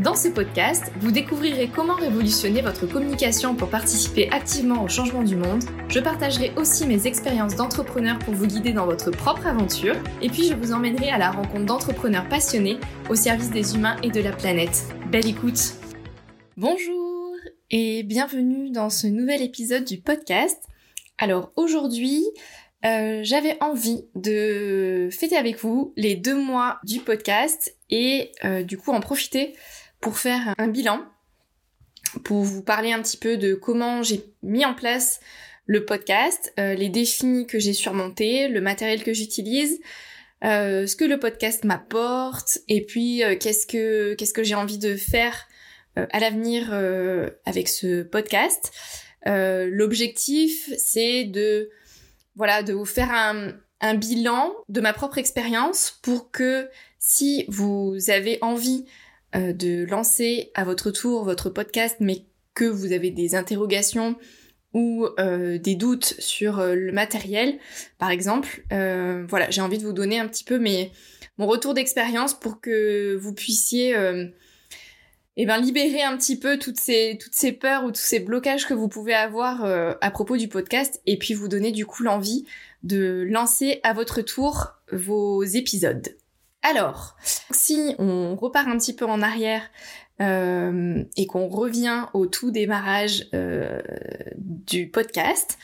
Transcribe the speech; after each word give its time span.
Dans 0.00 0.14
ce 0.14 0.28
podcast, 0.28 0.92
vous 1.00 1.10
découvrirez 1.10 1.66
comment 1.66 1.96
révolutionner 1.96 2.62
votre 2.62 2.86
communication 2.86 3.56
pour 3.56 3.68
participer 3.68 4.30
activement 4.30 4.84
au 4.84 4.88
changement 4.88 5.24
du 5.24 5.34
monde. 5.34 5.64
Je 5.88 5.98
partagerai 5.98 6.52
aussi 6.56 6.86
mes 6.86 7.08
expériences 7.08 7.56
d'entrepreneur 7.56 8.16
pour 8.20 8.32
vous 8.32 8.46
guider 8.46 8.72
dans 8.72 8.86
votre 8.86 9.10
propre 9.10 9.48
aventure. 9.48 9.96
Et 10.22 10.28
puis 10.28 10.44
je 10.44 10.54
vous 10.54 10.70
emmènerai 10.70 11.10
à 11.10 11.18
la 11.18 11.32
rencontre 11.32 11.64
d'entrepreneurs 11.64 12.28
passionnés 12.28 12.78
au 13.10 13.16
service 13.16 13.50
des 13.50 13.74
humains 13.74 13.96
et 14.04 14.10
de 14.10 14.20
la 14.20 14.30
planète. 14.30 14.84
Belle 15.10 15.26
écoute 15.26 15.74
Bonjour 16.56 17.34
et 17.72 18.04
bienvenue 18.04 18.70
dans 18.70 18.90
ce 18.90 19.08
nouvel 19.08 19.42
épisode 19.42 19.84
du 19.84 19.98
podcast. 19.98 20.62
Alors 21.18 21.50
aujourd'hui, 21.56 22.24
euh, 22.84 23.22
j'avais 23.24 23.60
envie 23.60 24.04
de 24.14 25.08
fêter 25.10 25.36
avec 25.36 25.58
vous 25.58 25.92
les 25.96 26.14
deux 26.14 26.40
mois 26.40 26.78
du 26.84 27.00
podcast 27.00 27.74
et 27.90 28.30
euh, 28.44 28.62
du 28.62 28.78
coup 28.78 28.92
en 28.92 29.00
profiter 29.00 29.56
pour 30.00 30.18
faire 30.18 30.54
un 30.58 30.68
bilan, 30.68 31.00
pour 32.24 32.42
vous 32.42 32.62
parler 32.62 32.92
un 32.92 33.02
petit 33.02 33.16
peu 33.16 33.36
de 33.36 33.54
comment 33.54 34.02
j'ai 34.02 34.24
mis 34.42 34.64
en 34.64 34.74
place 34.74 35.20
le 35.66 35.84
podcast, 35.84 36.52
euh, 36.58 36.74
les 36.74 36.88
défis 36.88 37.46
que 37.46 37.58
j'ai 37.58 37.74
surmontés, 37.74 38.48
le 38.48 38.60
matériel 38.60 39.04
que 39.04 39.12
j'utilise, 39.12 39.78
euh, 40.44 40.86
ce 40.86 40.96
que 40.96 41.04
le 41.04 41.18
podcast 41.18 41.64
m'apporte, 41.64 42.58
et 42.68 42.84
puis 42.84 43.22
euh, 43.22 43.36
qu'est-ce 43.36 43.66
que 43.66 44.42
j'ai 44.42 44.54
envie 44.54 44.78
de 44.78 44.96
faire 44.96 45.46
à 45.96 46.20
l'avenir 46.20 46.72
avec 47.44 47.66
ce 47.66 48.04
podcast. 48.04 48.72
L'objectif, 49.26 50.70
c'est 50.78 51.24
de 51.24 51.70
voilà 52.36 52.62
de 52.62 52.72
vous 52.72 52.84
faire 52.84 53.10
un 53.80 53.94
bilan 53.94 54.54
de 54.68 54.80
ma 54.80 54.92
propre 54.92 55.18
expérience 55.18 55.98
pour 56.02 56.30
que 56.30 56.70
si 57.00 57.46
vous 57.48 57.96
avez 58.10 58.38
envie 58.42 58.84
euh, 59.36 59.52
de 59.52 59.84
lancer 59.84 60.50
à 60.54 60.64
votre 60.64 60.90
tour 60.90 61.22
votre 61.22 61.50
podcast, 61.50 61.96
mais 62.00 62.24
que 62.54 62.64
vous 62.64 62.92
avez 62.92 63.10
des 63.10 63.34
interrogations 63.34 64.16
ou 64.72 65.06
euh, 65.18 65.58
des 65.58 65.74
doutes 65.74 66.14
sur 66.18 66.58
euh, 66.58 66.74
le 66.74 66.92
matériel, 66.92 67.58
par 67.98 68.10
exemple, 68.10 68.64
voilà, 68.70 69.50
j'ai 69.50 69.60
envie 69.60 69.76
de 69.76 69.82
vous 69.82 69.92
donner 69.92 70.18
un 70.18 70.26
petit 70.26 70.44
peu 70.44 70.58
mon 71.36 71.46
retour 71.46 71.74
d'expérience 71.74 72.32
pour 72.32 72.62
que 72.62 73.16
vous 73.16 73.34
puissiez 73.34 73.94
eh 75.36 75.46
ben, 75.46 75.58
libérer 75.58 76.02
un 76.02 76.16
petit 76.16 76.38
peu 76.38 76.58
toutes 76.58 76.80
ces, 76.80 77.18
toutes 77.20 77.34
ces 77.34 77.52
peurs 77.52 77.84
ou 77.84 77.90
tous 77.90 78.00
ces 78.00 78.20
blocages 78.20 78.66
que 78.66 78.74
vous 78.74 78.88
pouvez 78.88 79.14
avoir 79.14 79.64
à 80.00 80.10
propos 80.10 80.36
du 80.36 80.48
podcast 80.48 81.02
et 81.06 81.18
puis 81.18 81.34
vous 81.34 81.48
donner 81.48 81.70
du 81.70 81.84
coup 81.84 82.02
l'envie 82.02 82.46
de 82.82 83.26
lancer 83.28 83.80
à 83.82 83.92
votre 83.92 84.22
tour 84.22 84.74
vos 84.90 85.44
épisodes. 85.44 86.16
Alors, 86.62 87.16
si 87.50 87.94
on 87.98 88.34
repart 88.36 88.66
un 88.68 88.78
petit 88.78 88.94
peu 88.94 89.04
en 89.04 89.22
arrière 89.22 89.70
euh, 90.20 91.04
et 91.16 91.26
qu'on 91.26 91.48
revient 91.48 92.06
au 92.14 92.26
tout 92.26 92.50
démarrage 92.50 93.28
euh, 93.32 93.80
du 94.36 94.88
podcast, 94.88 95.58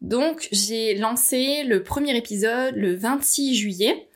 donc 0.00 0.48
j'ai 0.52 0.96
lancé 0.96 1.64
le 1.64 1.82
premier 1.82 2.16
épisode 2.16 2.76
le 2.76 2.94
26 2.94 3.54
juillet 3.54 4.08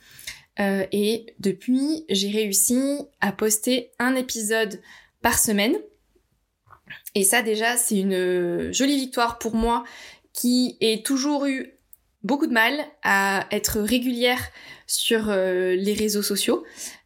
euh, 0.59 0.85
et 0.91 1.33
depuis 1.39 2.05
j'ai 2.09 2.29
réussi 2.29 2.99
à 3.21 3.31
poster 3.31 3.91
un 3.97 4.15
épisode 4.15 4.81
par 5.21 5.39
semaine. 5.39 5.77
Et 7.15 7.23
ça 7.23 7.41
déjà 7.41 7.75
c'est 7.75 7.97
une 7.97 8.71
jolie 8.71 8.97
victoire 8.97 9.39
pour 9.39 9.55
moi 9.55 9.83
qui 10.31 10.77
ai 10.79 11.01
toujours 11.01 11.47
eu 11.47 11.78
beaucoup 12.23 12.47
de 12.47 12.53
mal 12.53 12.73
à 13.03 13.45
être 13.51 13.79
régulière 13.79 14.41
sur 14.87 15.29
euh, 15.29 15.75
les 15.75 15.93
réseaux 15.93 16.23
sociaux. 16.23 16.63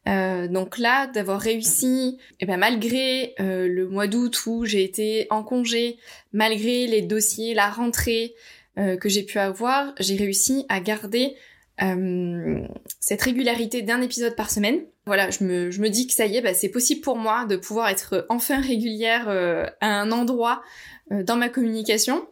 Euh, 0.08 0.48
donc 0.48 0.78
là, 0.78 1.08
d'avoir 1.08 1.40
réussi, 1.40 2.18
eh 2.40 2.46
ben 2.46 2.58
malgré 2.58 3.36
euh, 3.40 3.68
le 3.68 3.88
mois 3.88 4.08
d'août 4.08 4.46
où 4.46 4.66
j'ai 4.66 4.84
été 4.84 5.28
en 5.30 5.44
congé, 5.44 5.98
malgré 6.32 6.88
les 6.88 7.02
dossiers, 7.02 7.54
la 7.54 7.70
rentrée 7.70 8.36
que 8.76 9.08
j'ai 9.08 9.22
pu 9.22 9.38
avoir, 9.38 9.94
j'ai 10.00 10.16
réussi 10.16 10.66
à 10.68 10.80
garder 10.80 11.36
cette 13.00 13.22
régularité 13.22 13.84
d'un 13.84 14.02
épisode 14.02 14.36
par 14.36 14.50
semaine. 14.50 14.80
Voilà, 15.06 15.30
je 15.30 15.44
me, 15.44 15.70
je 15.70 15.80
me 15.80 15.90
dis 15.90 16.08
que 16.08 16.14
ça 16.14 16.26
y 16.26 16.38
est, 16.38 16.42
bah, 16.42 16.56
c'est 16.56 16.70
possible 16.70 17.02
pour 17.02 17.16
moi 17.16 17.46
de 17.46 17.56
pouvoir 17.56 17.90
être 17.90 18.26
enfin 18.30 18.60
régulière 18.60 19.30
à 19.80 19.86
un 19.86 20.12
endroit 20.12 20.64
dans 21.12 21.36
ma 21.36 21.50
communication. 21.50 22.28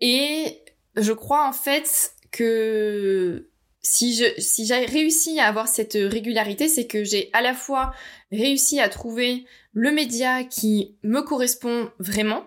Et 0.00 0.62
je 0.96 1.12
crois 1.12 1.48
en 1.48 1.52
fait 1.52 2.12
que 2.30 3.50
si 3.82 4.14
je 4.14 4.24
si 4.38 4.66
j'ai 4.66 4.84
réussi 4.84 5.40
à 5.40 5.46
avoir 5.46 5.68
cette 5.68 5.94
régularité, 5.94 6.68
c'est 6.68 6.86
que 6.86 7.04
j'ai 7.04 7.30
à 7.32 7.40
la 7.40 7.54
fois 7.54 7.92
réussi 8.32 8.80
à 8.80 8.88
trouver 8.88 9.44
le 9.72 9.90
média 9.90 10.44
qui 10.44 10.96
me 11.02 11.22
correspond 11.22 11.90
vraiment 11.98 12.46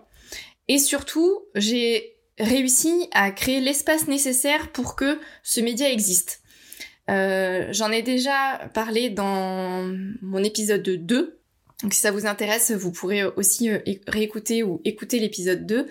et 0.67 0.77
surtout 0.77 1.39
j'ai 1.55 2.15
réussi 2.39 3.07
à 3.11 3.31
créer 3.31 3.59
l'espace 3.59 4.07
nécessaire 4.07 4.71
pour 4.71 4.95
que 4.95 5.19
ce 5.43 5.61
média 5.61 5.89
existe. 5.89 6.41
Euh, 7.09 7.67
J'en 7.71 7.91
ai 7.91 8.01
déjà 8.01 8.69
parlé 8.73 9.09
dans 9.09 9.93
mon 10.21 10.43
épisode 10.43 10.83
2. 10.83 11.39
Donc 11.83 11.93
si 11.93 11.99
ça 11.99 12.11
vous 12.11 12.25
intéresse, 12.27 12.71
vous 12.71 12.91
pourrez 12.91 13.23
aussi 13.23 13.69
euh, 13.69 13.79
réécouter 14.07 14.63
ou 14.63 14.81
écouter 14.85 15.19
l'épisode 15.19 15.65
2 15.65 15.87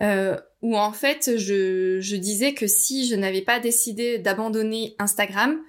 euh, 0.00 0.36
où 0.62 0.76
en 0.76 0.92
fait 0.92 1.36
je, 1.36 2.00
je, 2.00 2.16
disais 2.16 2.54
que 2.54 2.66
si 2.66 3.06
je 3.06 3.14
n'avais 3.14 3.42
pas 3.42 3.60
décidé 3.60 4.18
d'abandonner 4.18 4.96
Instagram 4.98 5.60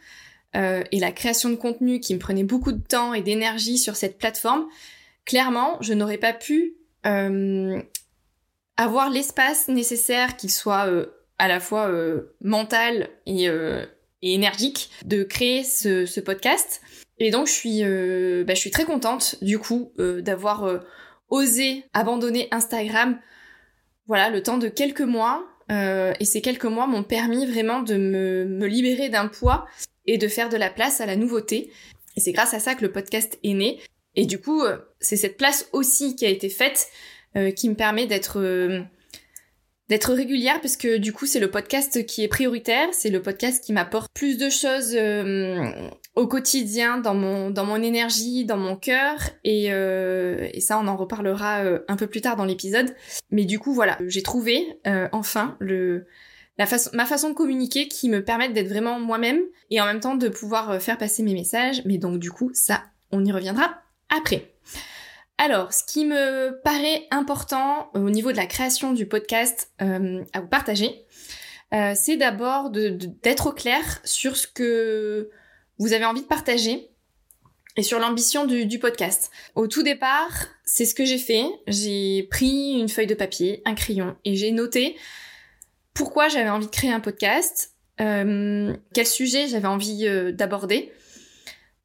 euh, 0.55 0.83
et 0.91 0.99
la 0.99 1.11
création 1.11 1.49
de 1.49 1.55
contenu 1.55 1.99
qui 1.99 2.13
me 2.13 2.19
prenait 2.19 2.43
beaucoup 2.43 2.71
de 2.71 2.81
temps 2.81 3.13
et 3.13 3.21
d'énergie 3.21 3.77
sur 3.77 3.95
cette 3.95 4.17
plateforme, 4.17 4.67
clairement 5.25 5.77
je 5.81 5.93
n'aurais 5.93 6.17
pas 6.17 6.33
pu 6.33 6.75
euh, 7.05 7.81
avoir 8.77 9.09
l'espace 9.09 9.67
nécessaire 9.67 10.37
qu'il 10.37 10.51
soit 10.51 10.87
euh, 10.87 11.07
à 11.37 11.47
la 11.47 11.59
fois 11.59 11.87
euh, 11.87 12.35
mental 12.41 13.09
et, 13.25 13.45
et, 13.45 14.33
énergique 14.33 14.89
de 15.05 15.23
créer 15.23 15.63
ce, 15.63 16.05
ce, 16.05 16.19
podcast. 16.19 16.81
Et 17.17 17.31
donc 17.31 17.47
je 17.47 17.51
suis, 17.51 17.81
bah, 18.43 18.53
je 18.53 18.59
suis 18.59 18.71
très 18.71 18.85
contente 18.85 19.35
du 19.41 19.59
coup 19.59 19.91
d'avoir 19.97 20.81
osé 21.29 21.83
abandonner 21.93 22.47
Instagram 22.51 23.19
voilà, 24.09 24.31
le 24.31 24.43
temps 24.43 24.57
de 24.57 24.67
quelques 24.67 25.01
mois. 25.01 25.45
Euh, 25.71 26.13
et 26.19 26.25
ces 26.25 26.41
quelques 26.41 26.65
mois 26.65 26.87
m'ont 26.87 27.03
permis 27.03 27.45
vraiment 27.45 27.81
de 27.81 27.95
me, 27.95 28.65
libérer 28.65 29.07
d'un 29.09 29.27
poids 29.27 29.67
et 30.07 30.17
de 30.17 30.27
faire 30.27 30.49
de 30.49 30.57
la 30.57 30.71
place 30.71 30.99
à 30.99 31.05
la 31.05 31.15
nouveauté. 31.15 31.71
Et 32.17 32.19
c'est 32.19 32.31
grâce 32.31 32.55
à 32.55 32.59
ça 32.59 32.73
que 32.73 32.81
le 32.81 32.91
podcast 32.91 33.37
est 33.43 33.53
né. 33.53 33.79
Et 34.15 34.25
du 34.25 34.41
coup, 34.41 34.63
euh, 34.63 34.77
c'est 34.99 35.15
cette 35.15 35.37
place 35.37 35.69
aussi 35.73 36.15
qui 36.15 36.25
a 36.25 36.29
été 36.29 36.49
faite 36.49 36.89
euh, 37.37 37.51
qui 37.51 37.69
me 37.69 37.75
permet 37.75 38.07
d'être 38.07 38.41
d'être 39.89 40.13
régulière 40.13 40.61
parce 40.61 40.77
que 40.77 40.97
du 40.97 41.11
coup 41.11 41.25
c'est 41.25 41.39
le 41.39 41.49
podcast 41.49 42.05
qui 42.05 42.23
est 42.23 42.27
prioritaire, 42.27 42.87
c'est 42.91 43.09
le 43.09 43.21
podcast 43.21 43.63
qui 43.63 43.73
m'apporte 43.73 44.11
plus 44.13 44.37
de 44.37 44.49
choses 44.49 44.95
euh, 44.95 45.89
au 46.15 46.27
quotidien 46.27 46.99
dans 46.99 47.15
mon 47.15 47.49
dans 47.49 47.65
mon 47.65 47.81
énergie, 47.81 48.45
dans 48.45 48.57
mon 48.57 48.75
cœur 48.75 49.15
et, 49.43 49.73
euh, 49.73 50.47
et 50.53 50.61
ça 50.61 50.79
on 50.79 50.87
en 50.87 50.95
reparlera 50.95 51.63
euh, 51.63 51.79
un 51.87 51.95
peu 51.95 52.05
plus 52.05 52.21
tard 52.21 52.35
dans 52.35 52.45
l'épisode. 52.45 52.95
Mais 53.31 53.45
du 53.45 53.57
coup 53.57 53.73
voilà, 53.73 53.97
j'ai 54.05 54.21
trouvé 54.21 54.79
enfin 55.11 55.57
le 55.59 56.05
la 56.59 56.67
façon 56.67 56.91
ma 56.93 57.05
façon 57.05 57.29
de 57.29 57.33
communiquer 57.33 57.87
qui 57.87 58.09
me 58.09 58.23
permet 58.23 58.49
d'être 58.49 58.69
vraiment 58.69 58.99
moi-même 58.99 59.41
et 59.71 59.81
en 59.81 59.85
même 59.85 59.99
temps 59.99 60.15
de 60.15 60.29
pouvoir 60.29 60.79
faire 60.79 60.99
passer 60.99 61.23
mes 61.23 61.33
messages. 61.33 61.81
Mais 61.85 61.97
donc 61.97 62.19
du 62.19 62.29
coup 62.29 62.51
ça 62.53 62.83
on 63.11 63.25
y 63.25 63.31
reviendra 63.31 63.81
après. 64.15 64.53
Alors, 65.41 65.71
ce 65.73 65.85
qui 65.85 66.03
me 66.03 66.61
paraît 66.63 67.07
important 67.11 67.89
au 67.93 68.09
niveau 68.09 68.33
de 68.33 68.37
la 68.37 68.45
création 68.45 68.91
du 68.91 69.05
podcast 69.05 69.71
euh, 69.81 70.21
à 70.33 70.41
vous 70.41 70.47
partager, 70.47 71.05
euh, 71.73 71.93
c'est 71.95 72.17
d'abord 72.17 72.69
d'être 72.69 73.47
au 73.47 73.53
clair 73.53 74.01
sur 74.03 74.35
ce 74.35 74.47
que 74.47 75.29
vous 75.77 75.93
avez 75.93 76.03
envie 76.03 76.21
de 76.21 76.27
partager 76.27 76.89
et 77.77 77.83
sur 77.83 77.99
l'ambition 77.99 78.45
du, 78.45 78.79
podcast. 78.79 79.31
Au 79.55 79.67
tout 79.67 79.81
départ, 79.81 80.47
c'est 80.65 80.83
ce 80.83 80.93
que 80.93 81.05
j'ai 81.05 81.17
fait. 81.17 81.45
J'ai 81.67 82.27
pris 82.29 82.73
une 82.73 82.89
feuille 82.89 83.07
de 83.07 83.15
papier, 83.15 83.61
un 83.63 83.75
crayon 83.75 84.17
et 84.25 84.35
j'ai 84.35 84.51
noté 84.51 84.97
pourquoi 85.93 86.27
j'avais 86.27 86.49
envie 86.49 86.65
de 86.65 86.71
créer 86.71 86.91
un 86.91 86.99
podcast, 86.99 87.75
euh, 88.01 88.75
quel 88.93 89.07
sujet 89.07 89.47
j'avais 89.47 89.69
envie 89.69 90.05
euh, 90.05 90.33
d'aborder, 90.33 90.91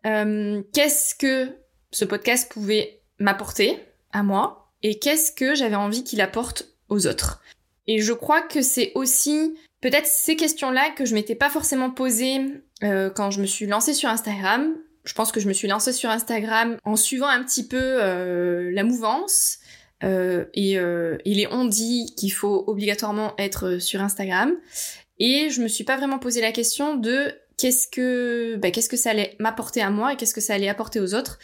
euh, 0.06 0.60
qu'est-ce 0.72 1.14
que 1.14 1.56
ce 1.92 2.04
podcast 2.04 2.50
pouvait 2.50 3.03
m'apporter 3.19 3.78
à 4.12 4.22
moi 4.22 4.72
et 4.82 4.99
qu'est-ce 4.99 5.32
que 5.32 5.55
j'avais 5.55 5.76
envie 5.76 6.05
qu'il 6.05 6.20
apporte 6.20 6.69
aux 6.88 7.06
autres. 7.06 7.43
Et 7.87 8.00
je 8.00 8.12
crois 8.12 8.43
que 8.43 8.62
c'est 8.62 8.93
aussi 8.94 9.56
peut-être 9.81 10.06
ces 10.06 10.37
questions-là 10.37 10.90
que 10.96 11.05
je 11.05 11.14
m'étais 11.14 11.34
pas 11.34 11.50
forcément 11.50 11.90
posées 11.90 12.40
euh, 12.82 13.11
quand 13.11 13.31
je 13.31 13.40
me 13.40 13.46
suis 13.46 13.66
lancée 13.66 13.94
sur 13.94 14.08
Instagram. 14.08 14.75
Je 15.05 15.12
pense 15.12 15.32
que 15.32 15.40
je 15.40 15.49
me 15.49 15.52
suis 15.52 15.69
lancée 15.69 15.93
sur 15.93 16.11
Instagram 16.11 16.76
en 16.84 16.96
suivant 16.96 17.26
un 17.26 17.43
petit 17.43 17.66
peu 17.66 17.81
euh, 17.81 18.70
la 18.72 18.84
mouvance 18.84 19.58
euh, 20.02 20.46
et, 20.55 20.72
et 20.72 21.34
les 21.34 21.46
on 21.50 21.67
dit 21.67 22.14
qu'il 22.17 22.32
faut 22.32 22.64
obligatoirement 22.67 23.34
être 23.38 23.78
sur 23.78 24.00
Instagram. 24.00 24.55
Et 25.19 25.50
je 25.50 25.62
me 25.62 25.69
suis 25.69 25.84
pas 25.84 25.96
vraiment 25.96 26.19
posé 26.19 26.40
la 26.40 26.52
question 26.52 26.96
de 26.96 27.32
qu'est-ce 27.56 27.87
que 27.88 28.56
bah, 28.56 28.70
qu'est-ce 28.70 28.88
que 28.88 28.96
ça 28.96 29.10
allait 29.10 29.37
m'apporter 29.38 29.81
à 29.81 29.90
moi 29.90 30.12
et 30.12 30.17
qu'est-ce 30.17 30.34
que 30.34 30.40
ça 30.40 30.55
allait 30.55 30.69
apporter 30.69 31.00
aux 31.00 31.14
autres. 31.14 31.38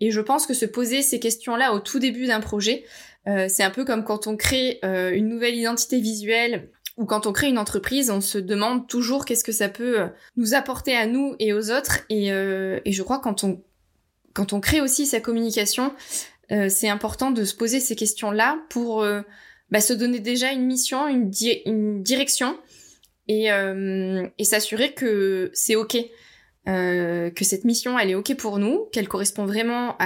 Et 0.00 0.10
je 0.10 0.20
pense 0.20 0.46
que 0.46 0.54
se 0.54 0.64
poser 0.64 1.02
ces 1.02 1.20
questions-là 1.20 1.74
au 1.74 1.80
tout 1.80 1.98
début 1.98 2.26
d'un 2.26 2.40
projet, 2.40 2.84
euh, 3.28 3.46
c'est 3.48 3.62
un 3.62 3.70
peu 3.70 3.84
comme 3.84 4.04
quand 4.04 4.26
on 4.26 4.36
crée 4.36 4.78
euh, 4.84 5.10
une 5.12 5.28
nouvelle 5.28 5.54
identité 5.54 6.00
visuelle 6.00 6.70
ou 6.96 7.04
quand 7.04 7.26
on 7.26 7.32
crée 7.32 7.48
une 7.48 7.58
entreprise, 7.58 8.10
on 8.10 8.20
se 8.20 8.38
demande 8.38 8.88
toujours 8.88 9.24
qu'est-ce 9.24 9.44
que 9.44 9.52
ça 9.52 9.68
peut 9.68 10.00
euh, 10.00 10.06
nous 10.36 10.54
apporter 10.54 10.96
à 10.96 11.06
nous 11.06 11.36
et 11.38 11.52
aux 11.52 11.70
autres. 11.70 12.00
Et, 12.08 12.28
et 12.28 12.92
je 12.92 13.02
crois 13.02 13.20
quand 13.20 13.44
on 13.44 13.62
quand 14.32 14.52
on 14.52 14.60
crée 14.60 14.80
aussi 14.80 15.06
sa 15.06 15.20
communication, 15.20 15.92
c'est 16.68 16.88
important 16.88 17.32
de 17.32 17.44
se 17.44 17.54
poser 17.54 17.80
ces 17.80 17.96
questions-là 17.96 18.60
pour 18.70 19.04
bah, 19.70 19.80
se 19.80 19.92
donner 19.92 20.20
déjà 20.20 20.52
une 20.52 20.66
mission, 20.66 21.08
une, 21.08 21.32
une 21.66 22.02
direction 22.04 22.56
et, 23.26 23.48
et 23.48 24.44
s'assurer 24.44 24.94
que 24.94 25.50
c'est 25.52 25.74
ok, 25.74 25.96
euh, 26.70 27.30
que 27.30 27.44
cette 27.44 27.64
mission 27.64 27.98
elle 27.98 28.10
est 28.10 28.14
ok 28.14 28.36
pour 28.36 28.58
nous, 28.58 28.88
qu'elle 28.92 29.08
correspond 29.08 29.44
vraiment 29.44 29.96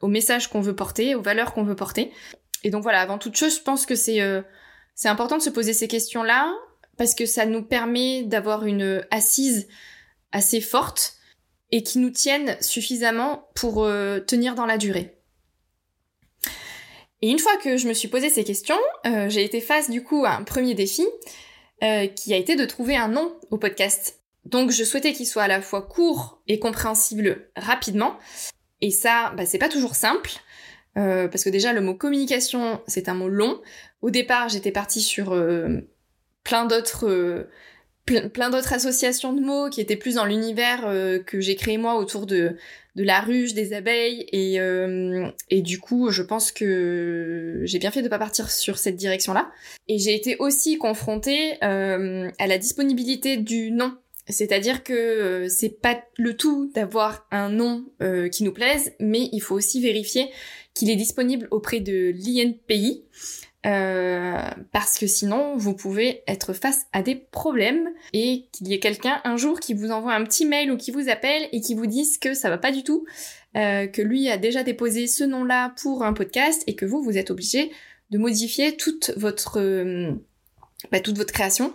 au 0.00 0.08
message 0.08 0.48
qu'on 0.48 0.60
veut 0.60 0.76
porter, 0.76 1.14
aux 1.14 1.22
valeurs 1.22 1.54
qu'on 1.54 1.64
veut 1.64 1.76
porter. 1.76 2.12
Et 2.62 2.70
donc 2.70 2.82
voilà, 2.82 3.00
avant 3.00 3.18
toute 3.18 3.36
chose, 3.36 3.56
je 3.56 3.62
pense 3.62 3.86
que 3.86 3.94
c'est 3.94 4.20
euh, 4.20 4.42
c'est 4.94 5.08
important 5.08 5.38
de 5.38 5.42
se 5.42 5.50
poser 5.50 5.72
ces 5.72 5.88
questions-là 5.88 6.52
parce 6.98 7.14
que 7.14 7.26
ça 7.26 7.46
nous 7.46 7.62
permet 7.62 8.22
d'avoir 8.22 8.66
une 8.66 9.04
assise 9.10 9.66
assez 10.30 10.60
forte 10.60 11.14
et 11.72 11.82
qui 11.82 11.98
nous 11.98 12.10
tienne 12.10 12.56
suffisamment 12.60 13.48
pour 13.54 13.84
euh, 13.84 14.20
tenir 14.20 14.54
dans 14.54 14.66
la 14.66 14.78
durée. 14.78 15.18
Et 17.22 17.30
une 17.30 17.38
fois 17.38 17.56
que 17.56 17.76
je 17.78 17.88
me 17.88 17.94
suis 17.94 18.08
posé 18.08 18.28
ces 18.28 18.44
questions, 18.44 18.78
j'ai 19.28 19.42
été 19.42 19.62
face 19.62 19.88
du 19.88 20.04
coup 20.04 20.26
à 20.26 20.32
un 20.32 20.42
premier 20.42 20.74
défi 20.74 21.06
qui 21.80 22.34
a 22.34 22.36
été 22.36 22.54
de 22.54 22.66
trouver 22.66 22.96
un 22.96 23.08
nom 23.08 23.34
au 23.50 23.56
podcast. 23.56 24.23
Donc 24.44 24.70
je 24.70 24.84
souhaitais 24.84 25.12
qu'il 25.12 25.26
soit 25.26 25.44
à 25.44 25.48
la 25.48 25.62
fois 25.62 25.82
court 25.82 26.42
et 26.48 26.58
compréhensible 26.58 27.48
rapidement. 27.56 28.18
Et 28.80 28.90
ça, 28.90 29.32
bah, 29.36 29.46
c'est 29.46 29.58
pas 29.58 29.68
toujours 29.68 29.94
simple. 29.94 30.30
Euh, 30.96 31.26
parce 31.26 31.42
que 31.42 31.50
déjà 31.50 31.72
le 31.72 31.80
mot 31.80 31.94
communication 31.94 32.80
c'est 32.86 33.08
un 33.08 33.14
mot 33.14 33.28
long. 33.28 33.60
Au 34.00 34.10
départ 34.10 34.48
j'étais 34.48 34.70
partie 34.70 35.00
sur 35.00 35.32
euh, 35.32 35.80
plein 36.44 36.66
d'autres 36.66 37.08
euh, 37.08 37.50
plein 38.32 38.50
d'autres 38.50 38.74
associations 38.74 39.32
de 39.32 39.40
mots 39.40 39.70
qui 39.70 39.80
étaient 39.80 39.96
plus 39.96 40.16
dans 40.16 40.26
l'univers 40.26 40.82
que 41.26 41.40
j'ai 41.40 41.56
créé 41.56 41.78
moi 41.78 41.96
autour 41.96 42.26
de 42.26 42.56
de 42.96 43.02
la 43.02 43.20
ruche, 43.20 43.54
des 43.54 43.72
abeilles 43.72 44.26
et 44.30 44.58
et 45.48 45.62
du 45.62 45.80
coup 45.80 46.10
je 46.10 46.22
pense 46.22 46.52
que 46.52 47.62
j'ai 47.64 47.78
bien 47.78 47.90
fait 47.90 48.02
de 48.02 48.08
pas 48.08 48.18
partir 48.18 48.50
sur 48.50 48.76
cette 48.76 48.96
direction 48.96 49.32
là. 49.32 49.50
Et 49.88 49.98
j'ai 49.98 50.14
été 50.14 50.36
aussi 50.38 50.76
confrontée 50.76 51.58
à 51.62 52.46
la 52.46 52.58
disponibilité 52.58 53.38
du 53.38 53.70
nom 53.70 53.96
c'est-à-dire 54.28 54.82
que 54.82 54.92
euh, 54.92 55.48
c'est 55.48 55.80
pas 55.80 56.02
le 56.16 56.36
tout 56.36 56.70
d'avoir 56.74 57.26
un 57.30 57.50
nom 57.50 57.84
euh, 58.02 58.28
qui 58.28 58.44
nous 58.44 58.52
plaise, 58.52 58.92
mais 58.98 59.28
il 59.32 59.40
faut 59.40 59.54
aussi 59.54 59.82
vérifier 59.82 60.30
qu'il 60.72 60.90
est 60.90 60.96
disponible 60.96 61.46
auprès 61.50 61.80
de 61.80 62.12
l'INPI, 62.16 63.04
euh, 63.66 64.38
parce 64.72 64.98
que 64.98 65.06
sinon 65.06 65.56
vous 65.56 65.74
pouvez 65.74 66.22
être 66.26 66.52
face 66.52 66.86
à 66.92 67.02
des 67.02 67.14
problèmes 67.14 67.90
et 68.12 68.46
qu'il 68.52 68.68
y 68.68 68.74
ait 68.74 68.78
quelqu'un 68.78 69.20
un 69.24 69.36
jour 69.36 69.60
qui 69.60 69.74
vous 69.74 69.90
envoie 69.90 70.14
un 70.14 70.24
petit 70.24 70.46
mail 70.46 70.72
ou 70.72 70.76
qui 70.76 70.90
vous 70.90 71.08
appelle 71.08 71.48
et 71.52 71.60
qui 71.60 71.74
vous 71.74 71.86
dise 71.86 72.18
que 72.18 72.34
ça 72.34 72.50
va 72.50 72.58
pas 72.58 72.72
du 72.72 72.82
tout, 72.82 73.06
que 73.54 74.02
lui 74.02 74.28
a 74.28 74.36
déjà 74.36 74.64
déposé 74.64 75.06
ce 75.06 75.24
nom-là 75.24 75.74
pour 75.80 76.02
un 76.02 76.12
podcast 76.12 76.62
et 76.66 76.74
que 76.74 76.84
vous 76.84 77.02
vous 77.02 77.16
êtes 77.16 77.30
obligé 77.30 77.70
de 78.10 78.18
modifier 78.18 78.76
toute 78.76 79.12
votre 79.16 79.60
bah, 80.90 81.00
toute 81.00 81.16
votre 81.16 81.32
création 81.32 81.72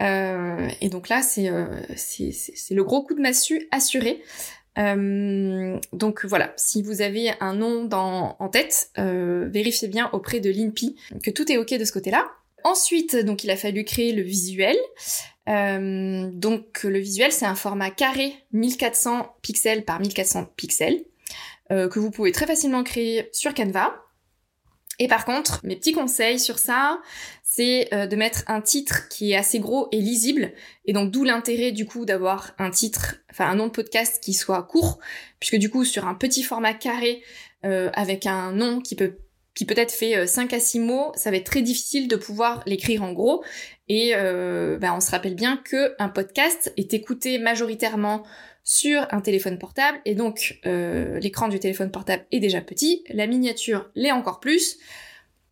euh, 0.00 0.68
et 0.80 0.88
donc 0.88 1.08
là, 1.08 1.20
euh, 1.38 1.82
c'est 1.96 2.74
le 2.74 2.84
gros 2.84 3.02
coup 3.02 3.14
de 3.14 3.20
massue 3.20 3.68
assuré. 3.70 4.22
Euh, 4.78 5.78
donc 5.92 6.24
voilà, 6.24 6.52
si 6.56 6.82
vous 6.82 7.02
avez 7.02 7.32
un 7.40 7.54
nom 7.54 7.84
dans, 7.84 8.36
en 8.38 8.48
tête, 8.48 8.90
vérifiez 8.96 9.88
bien 9.88 10.08
auprès 10.12 10.40
de 10.40 10.50
l'INPI 10.50 10.96
que 11.22 11.30
tout 11.30 11.50
est 11.50 11.56
ok 11.56 11.74
de 11.74 11.84
ce 11.84 11.92
côté-là. 11.92 12.30
Ensuite, 12.64 13.16
donc 13.16 13.44
il 13.44 13.50
a 13.50 13.56
fallu 13.56 13.84
créer 13.84 14.12
le 14.12 14.22
visuel. 14.22 14.76
Donc 15.46 16.82
le 16.84 16.98
visuel, 16.98 17.32
c'est 17.32 17.46
un 17.46 17.54
format 17.54 17.90
carré 17.90 18.34
1400 18.52 19.36
pixels 19.42 19.84
par 19.84 20.00
1400 20.00 20.46
pixels 20.56 21.02
que 21.70 21.98
vous 21.98 22.10
pouvez 22.10 22.32
très 22.32 22.46
facilement 22.46 22.84
créer 22.84 23.28
sur 23.32 23.54
Canva. 23.54 23.94
Et 24.98 25.06
par 25.06 25.24
contre, 25.24 25.60
mes 25.64 25.76
petits 25.76 25.92
conseils 25.92 26.40
sur 26.40 26.58
ça, 26.58 27.00
c'est 27.50 27.88
euh, 27.94 28.06
de 28.06 28.14
mettre 28.14 28.42
un 28.46 28.60
titre 28.60 29.08
qui 29.08 29.32
est 29.32 29.36
assez 29.36 29.58
gros 29.58 29.88
et 29.90 30.02
lisible, 30.02 30.52
et 30.84 30.92
donc 30.92 31.10
d'où 31.10 31.24
l'intérêt 31.24 31.72
du 31.72 31.86
coup 31.86 32.04
d'avoir 32.04 32.54
un 32.58 32.70
titre, 32.70 33.16
enfin 33.30 33.46
un 33.46 33.54
nom 33.54 33.68
de 33.68 33.72
podcast 33.72 34.22
qui 34.22 34.34
soit 34.34 34.62
court, 34.64 34.98
puisque 35.40 35.56
du 35.56 35.70
coup 35.70 35.86
sur 35.86 36.06
un 36.06 36.14
petit 36.14 36.42
format 36.42 36.74
carré 36.74 37.22
euh, 37.64 37.90
avec 37.94 38.26
un 38.26 38.52
nom 38.52 38.80
qui 38.80 38.96
peut 38.96 39.16
qui 39.54 39.64
peut-être 39.64 39.92
fait 39.92 40.26
5 40.26 40.52
euh, 40.52 40.56
à 40.56 40.60
6 40.60 40.78
mots, 40.78 41.10
ça 41.16 41.30
va 41.30 41.38
être 41.38 41.46
très 41.46 41.62
difficile 41.62 42.06
de 42.06 42.16
pouvoir 42.16 42.62
l'écrire 42.66 43.02
en 43.02 43.12
gros. 43.12 43.42
Et 43.88 44.12
ben, 44.12 44.92
on 44.94 45.00
se 45.00 45.10
rappelle 45.10 45.34
bien 45.34 45.56
que 45.56 45.94
un 45.98 46.10
podcast 46.10 46.72
est 46.76 46.92
écouté 46.92 47.38
majoritairement 47.38 48.24
sur 48.62 49.04
un 49.10 49.20
téléphone 49.22 49.58
portable, 49.58 49.98
et 50.04 50.14
donc 50.14 50.60
l'écran 50.64 51.48
du 51.48 51.58
téléphone 51.58 51.90
portable 51.90 52.24
est 52.30 52.38
déjà 52.38 52.60
petit, 52.60 53.02
la 53.08 53.26
miniature 53.26 53.90
l'est 53.96 54.12
encore 54.12 54.38
plus. 54.38 54.78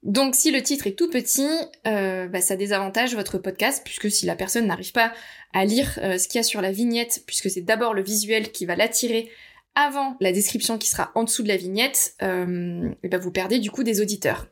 Donc 0.07 0.37
si 0.37 0.53
le 0.53 0.63
titre 0.63 0.87
est 0.87 0.97
tout 0.97 1.11
petit, 1.11 1.51
euh, 1.89 2.29
bah, 2.29 2.41
ça 2.41 2.55
désavantage 2.55 3.17
votre 3.17 3.39
podcast, 3.39 3.83
puisque 3.85 4.09
si 4.09 4.25
la 4.25 4.37
personne 4.37 4.69
n'arrive 4.69 4.93
pas 4.93 5.13
à 5.53 5.65
lire 5.65 5.99
euh, 6.01 6.17
ce 6.17 6.29
qu'il 6.29 6.39
y 6.39 6.41
a 6.41 6.45
sur 6.45 6.61
la 6.61 6.71
vignette, 6.71 7.25
puisque 7.27 7.51
c'est 7.51 7.63
d'abord 7.63 7.93
le 7.93 8.05
visuel 8.05 8.53
qui 8.53 8.67
va 8.67 8.77
l'attirer 8.77 9.29
avant 9.75 10.17
la 10.21 10.31
description 10.31 10.79
qui 10.79 10.89
sera 10.89 11.11
en 11.17 11.25
dessous 11.25 11.43
de 11.43 11.49
la 11.49 11.57
vignette, 11.57 12.15
euh, 12.23 12.89
bah, 13.03 13.19
vous 13.19 13.33
perdez 13.33 13.59
du 13.59 13.73
coup 13.73 13.83
des 13.83 14.01
auditeurs. 14.01 14.47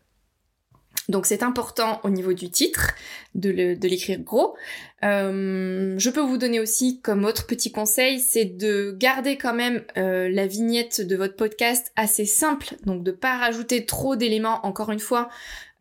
Donc 1.08 1.26
c'est 1.26 1.42
important 1.42 2.00
au 2.02 2.10
niveau 2.10 2.32
du 2.32 2.50
titre 2.50 2.94
de 3.34 3.76
l'écrire 3.82 4.20
gros. 4.20 4.56
Euh, 5.04 5.94
je 5.98 6.10
peux 6.10 6.20
vous 6.20 6.38
donner 6.38 6.60
aussi 6.60 7.00
comme 7.02 7.24
autre 7.24 7.46
petit 7.46 7.70
conseil, 7.70 8.20
c'est 8.20 8.44
de 8.46 8.96
garder 8.98 9.36
quand 9.36 9.52
même 9.52 9.84
euh, 9.98 10.30
la 10.30 10.46
vignette 10.46 11.00
de 11.02 11.16
votre 11.16 11.36
podcast 11.36 11.92
assez 11.94 12.24
simple, 12.24 12.74
donc 12.86 13.02
de 13.02 13.10
pas 13.10 13.36
rajouter 13.36 13.84
trop 13.84 14.16
d'éléments. 14.16 14.64
Encore 14.64 14.90
une 14.92 15.00
fois, 15.00 15.28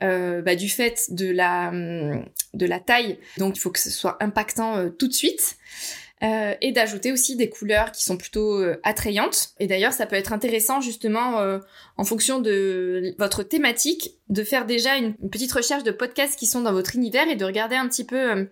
euh, 0.03 0.41
bah, 0.41 0.55
du 0.55 0.67
fait 0.67 1.05
de 1.09 1.31
la 1.31 1.71
de 2.53 2.65
la 2.65 2.79
taille, 2.79 3.17
donc 3.37 3.55
il 3.55 3.59
faut 3.59 3.71
que 3.71 3.79
ce 3.79 3.91
soit 3.91 4.21
impactant 4.21 4.89
tout 4.89 5.07
de 5.07 5.13
suite. 5.13 5.57
Euh, 6.23 6.53
et 6.61 6.71
d'ajouter 6.71 7.11
aussi 7.11 7.35
des 7.35 7.49
couleurs 7.49 7.91
qui 7.91 8.05
sont 8.05 8.15
plutôt 8.15 8.57
euh, 8.57 8.79
attrayantes. 8.83 9.49
Et 9.59 9.67
d'ailleurs, 9.67 9.91
ça 9.91 10.05
peut 10.05 10.15
être 10.15 10.31
intéressant 10.31 10.79
justement 10.79 11.39
euh, 11.39 11.59
en 11.97 12.05
fonction 12.05 12.39
de 12.39 13.13
votre 13.19 13.43
thématique 13.43 14.11
de 14.29 14.45
faire 14.45 14.65
déjà 14.65 14.95
une, 14.95 15.15
petite 15.29 15.51
recherche 15.51 15.83
de 15.83 15.91
podcasts 15.91 16.39
qui 16.39 16.45
sont 16.45 16.61
dans 16.61 16.71
votre 16.71 16.95
univers 16.95 17.27
et 17.27 17.35
de 17.35 17.43
regarder 17.43 17.75
un 17.75 17.89
petit 17.89 18.05
peu 18.05 18.47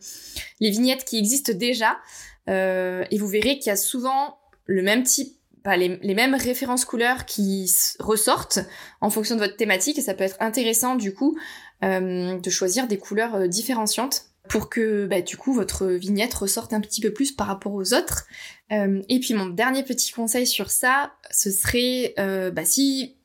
les 0.59 0.69
vignettes 0.69 1.05
qui 1.05 1.17
existent 1.17 1.53
déjà. 1.53 1.97
et 2.47 3.17
vous 3.17 3.27
verrez 3.27 3.57
qu'il 3.57 3.67
y 3.67 3.73
a 3.73 3.77
souvent 3.77 4.37
le 4.65 4.81
même 4.81 5.03
type 5.03 5.37
pas 5.63 5.77
les, 5.77 5.99
les, 6.01 6.15
mêmes 6.15 6.35
références 6.35 6.85
couleurs 6.85 7.25
qui 7.25 7.71
ressortent 7.99 8.59
en 8.99 9.09
fonction 9.11 9.35
de 9.35 9.41
votre 9.41 9.55
thématique 9.55 9.97
et 9.97 10.01
ça 10.01 10.13
peut 10.13 10.23
être 10.23 10.37
intéressant 10.39 10.95
du 10.95 11.13
coup 11.13 11.37
de 11.81 12.49
choisir 12.49 12.87
des 12.87 12.97
couleurs 12.97 13.47
différenciantes 13.47 14.30
pour 14.49 14.69
que 14.69 15.05
bah, 15.05 15.21
du 15.21 15.37
coup 15.37 15.53
votre 15.53 15.87
vignette 15.87 16.33
ressorte 16.33 16.73
un 16.73 16.81
petit 16.81 17.01
peu 17.01 17.11
plus 17.13 17.31
par 17.31 17.47
rapport 17.47 17.73
aux 17.73 17.93
autres. 17.93 18.25
Euh, 18.71 19.01
et 19.09 19.19
puis 19.19 19.33
mon 19.33 19.47
dernier 19.47 19.83
petit 19.83 20.11
conseil 20.11 20.47
sur 20.47 20.71
ça, 20.71 21.13
ce 21.29 21.51
serait 21.51 22.13
euh, 22.19 22.51
bah, 22.51 22.65
si 22.65 23.15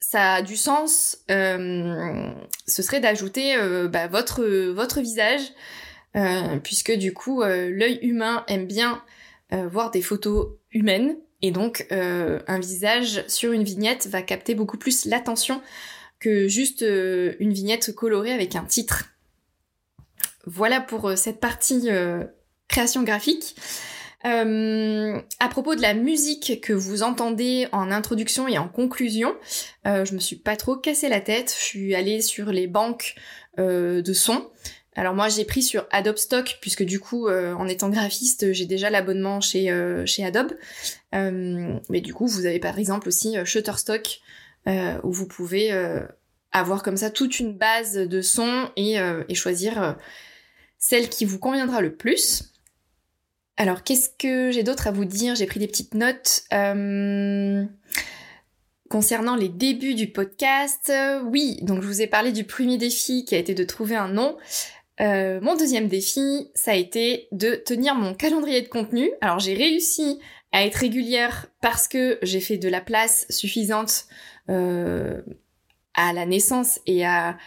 ça 0.00 0.34
a 0.34 0.42
du 0.42 0.56
sens, 0.56 1.18
euh, 1.30 2.30
ce 2.66 2.82
serait 2.82 3.00
d'ajouter 3.00 3.54
bah, 3.90 4.06
votre 4.08 4.44
votre 4.70 5.00
visage, 5.00 5.42
puisque 6.64 6.92
du 6.92 7.12
coup 7.12 7.42
l'œil 7.42 7.98
humain 8.02 8.44
aime 8.48 8.66
bien 8.66 9.02
voir 9.52 9.90
des 9.90 10.02
photos 10.02 10.48
humaines 10.72 11.16
et 11.42 11.52
donc 11.52 11.86
un 11.90 12.58
visage 12.58 13.24
sur 13.28 13.52
une 13.52 13.62
vignette 13.62 14.08
va 14.08 14.22
capter 14.22 14.54
beaucoup 14.54 14.78
plus 14.78 15.04
l'attention 15.04 15.60
que 16.18 16.48
juste 16.48 16.80
une 16.80 17.52
vignette 17.52 17.94
colorée 17.94 18.32
avec 18.32 18.56
un 18.56 18.64
titre. 18.64 19.04
Voilà 20.46 20.80
pour 20.80 21.08
euh, 21.08 21.16
cette 21.16 21.40
partie 21.40 21.90
euh, 21.90 22.24
création 22.68 23.02
graphique. 23.02 23.56
Euh, 24.26 25.18
à 25.38 25.48
propos 25.48 25.74
de 25.74 25.80
la 25.80 25.94
musique 25.94 26.60
que 26.60 26.74
vous 26.74 27.02
entendez 27.02 27.68
en 27.72 27.90
introduction 27.90 28.48
et 28.48 28.58
en 28.58 28.68
conclusion, 28.68 29.34
euh, 29.86 30.04
je 30.04 30.12
me 30.12 30.18
suis 30.18 30.36
pas 30.36 30.56
trop 30.56 30.76
cassé 30.76 31.08
la 31.08 31.20
tête. 31.20 31.54
Je 31.58 31.64
suis 31.64 31.94
allée 31.94 32.20
sur 32.20 32.52
les 32.52 32.66
banques 32.66 33.14
de 33.58 34.12
sons. 34.14 34.48
Alors 34.96 35.12
moi 35.12 35.28
j'ai 35.28 35.44
pris 35.44 35.62
sur 35.62 35.86
Adobe 35.90 36.16
Stock 36.16 36.56
puisque 36.62 36.82
du 36.82 36.98
coup 36.98 37.28
en 37.28 37.68
étant 37.68 37.90
graphiste 37.90 38.54
j'ai 38.54 38.64
déjà 38.64 38.88
l'abonnement 38.88 39.42
chez 39.42 39.68
Adobe. 40.24 40.52
mais 41.12 42.00
du 42.00 42.14
coup 42.14 42.26
vous 42.26 42.46
avez 42.46 42.58
par 42.58 42.78
exemple 42.78 43.08
aussi 43.08 43.36
Shutterstock 43.44 44.20
où 44.66 45.12
vous 45.12 45.26
pouvez 45.26 45.72
avoir 46.52 46.82
comme 46.82 46.96
ça 46.96 47.10
toute 47.10 47.38
une 47.38 47.52
base 47.52 47.94
de 47.94 48.22
sons 48.22 48.70
et 48.76 49.34
choisir 49.34 49.96
celle 50.80 51.08
qui 51.08 51.24
vous 51.24 51.38
conviendra 51.38 51.80
le 51.80 51.94
plus. 51.94 52.52
Alors, 53.56 53.84
qu'est-ce 53.84 54.10
que 54.18 54.50
j'ai 54.50 54.64
d'autre 54.64 54.88
à 54.88 54.90
vous 54.90 55.04
dire? 55.04 55.36
J'ai 55.36 55.46
pris 55.46 55.60
des 55.60 55.68
petites 55.68 55.94
notes. 55.94 56.42
Euh, 56.52 57.64
concernant 58.88 59.36
les 59.36 59.48
débuts 59.48 59.94
du 59.94 60.08
podcast, 60.08 60.92
oui, 61.26 61.60
donc 61.62 61.82
je 61.82 61.86
vous 61.86 62.02
ai 62.02 62.08
parlé 62.08 62.32
du 62.32 62.42
premier 62.42 62.76
défi 62.76 63.24
qui 63.24 63.36
a 63.36 63.38
été 63.38 63.54
de 63.54 63.62
trouver 63.62 63.94
un 63.94 64.08
nom. 64.08 64.36
Euh, 65.00 65.40
mon 65.40 65.56
deuxième 65.56 65.88
défi, 65.88 66.50
ça 66.54 66.72
a 66.72 66.74
été 66.74 67.28
de 67.32 67.54
tenir 67.54 67.94
mon 67.94 68.14
calendrier 68.14 68.60
de 68.60 68.68
contenu. 68.68 69.10
Alors 69.20 69.38
j'ai 69.38 69.54
réussi 69.54 70.18
à 70.52 70.64
être 70.64 70.76
régulière 70.76 71.46
parce 71.62 71.88
que 71.88 72.18
j'ai 72.22 72.40
fait 72.40 72.58
de 72.58 72.68
la 72.68 72.80
place 72.80 73.26
suffisante 73.30 74.04
euh, 74.50 75.22
à 75.94 76.12
la 76.12 76.26
naissance 76.26 76.80
et 76.86 77.06
à 77.06 77.38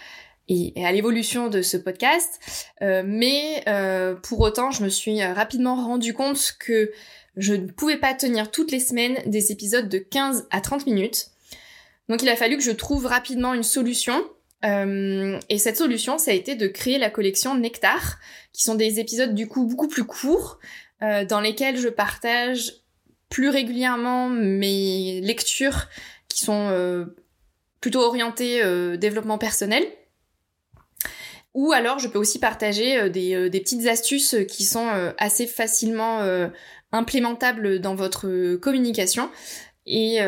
et, 0.49 0.85
à 0.85 0.91
l'évolution 0.91 1.47
de 1.47 1.61
ce 1.61 1.77
podcast. 1.77 2.39
Euh, 2.81 3.03
mais 3.05 3.63
euh, 3.67 4.15
pour 4.15 4.39
autant, 4.41 4.71
je 4.71 4.83
me 4.83 4.89
suis 4.89 5.21
euh, 5.21 5.33
rapidement 5.33 5.75
rendu 5.75 6.13
compte 6.13 6.55
que 6.59 6.91
je 7.35 7.53
ne 7.53 7.67
pouvais 7.67 7.97
pas 7.97 8.13
tenir 8.13 8.51
toutes 8.51 8.71
les 8.71 8.79
semaines 8.79 9.17
des 9.25 9.51
épisodes 9.51 9.89
de 9.89 9.97
15 9.97 10.47
à 10.51 10.61
30 10.61 10.85
minutes. 10.85 11.27
Donc 12.09 12.21
il 12.21 12.29
a 12.29 12.35
fallu 12.35 12.57
que 12.57 12.63
je 12.63 12.71
trouve 12.71 13.05
rapidement 13.05 13.53
une 13.53 13.63
solution. 13.63 14.23
et 14.63 15.57
cette 15.57 15.77
solution, 15.77 16.17
ça 16.17 16.31
a 16.31 16.33
été 16.33 16.55
de 16.55 16.67
créer 16.67 16.97
la 16.97 17.09
collection 17.09 17.55
Nectar, 17.55 18.19
qui 18.53 18.63
sont 18.63 18.75
des 18.75 18.99
épisodes 18.99 19.33
du 19.33 19.47
coup 19.47 19.65
beaucoup 19.65 19.87
plus 19.87 20.03
courts, 20.03 20.59
dans 21.01 21.41
lesquels 21.41 21.77
je 21.77 21.89
partage 21.89 22.73
plus 23.29 23.49
régulièrement 23.49 24.29
mes 24.29 25.21
lectures 25.21 25.87
qui 26.27 26.39
sont 26.43 27.07
plutôt 27.81 28.01
orientées 28.01 28.61
développement 28.97 29.37
personnel. 29.37 29.83
Ou 31.53 31.71
alors 31.71 31.99
je 31.99 32.07
peux 32.07 32.19
aussi 32.19 32.39
partager 32.39 32.97
euh, 32.97 33.09
euh, 33.15 33.49
des, 33.49 33.59
petites 33.59 33.85
astuces 33.87 34.35
qui 34.47 34.63
sont 34.63 34.87
euh, 34.87 35.11
assez 35.17 35.45
facilement 35.45 36.21
implémentables 36.91 37.79
dans 37.79 37.95
votre 37.95 38.55
communication. 38.55 39.29
Et, 39.85 40.19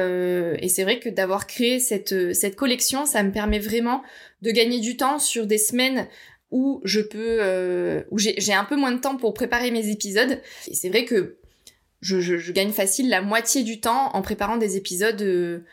c'est 0.67 0.83
vrai 0.83 0.99
que 0.99 1.09
d'avoir 1.09 1.47
créé 1.47 1.79
cette, 1.79 2.33
cette 2.33 2.55
collection, 2.55 3.05
ça 3.05 3.23
me 3.23 3.31
permet 3.31 3.59
vraiment 3.59 4.03
de 4.41 4.51
gagner 4.51 4.79
du 4.79 4.97
temps 4.97 5.19
sur 5.19 5.47
des 5.47 5.57
semaines 5.57 6.07
où 6.51 6.81
je 6.83 7.01
peux, 7.01 8.03
où 8.11 8.17
j'ai 8.17 8.53
un 8.53 8.65
peu 8.65 8.75
moins 8.75 8.91
de 8.91 8.99
temps 8.99 9.17
pour 9.17 9.33
préparer 9.33 9.71
mes 9.71 9.89
épisodes. 9.89 10.41
Et 10.67 10.73
c'est 10.73 10.89
vrai 10.89 11.05
que 11.05 11.37
je, 12.01 12.19
je, 12.19 12.51
gagne 12.51 12.71
facile 12.71 13.09
la 13.09 13.21
moitié 13.21 13.63
du 13.63 13.79
temps 13.79 14.09
en 14.13 14.21
préparant 14.21 14.57
des 14.57 14.77
épisodes 14.77 15.63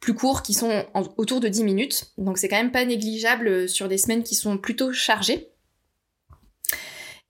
plus 0.00 0.14
courts 0.14 0.42
qui 0.42 0.54
sont 0.54 0.84
autour 1.16 1.40
de 1.40 1.48
10 1.48 1.64
minutes. 1.64 2.12
Donc 2.18 2.38
c'est 2.38 2.48
quand 2.48 2.56
même 2.56 2.72
pas 2.72 2.84
négligeable 2.84 3.68
sur 3.68 3.88
des 3.88 3.98
semaines 3.98 4.22
qui 4.22 4.34
sont 4.34 4.58
plutôt 4.58 4.92
chargées. 4.92 5.50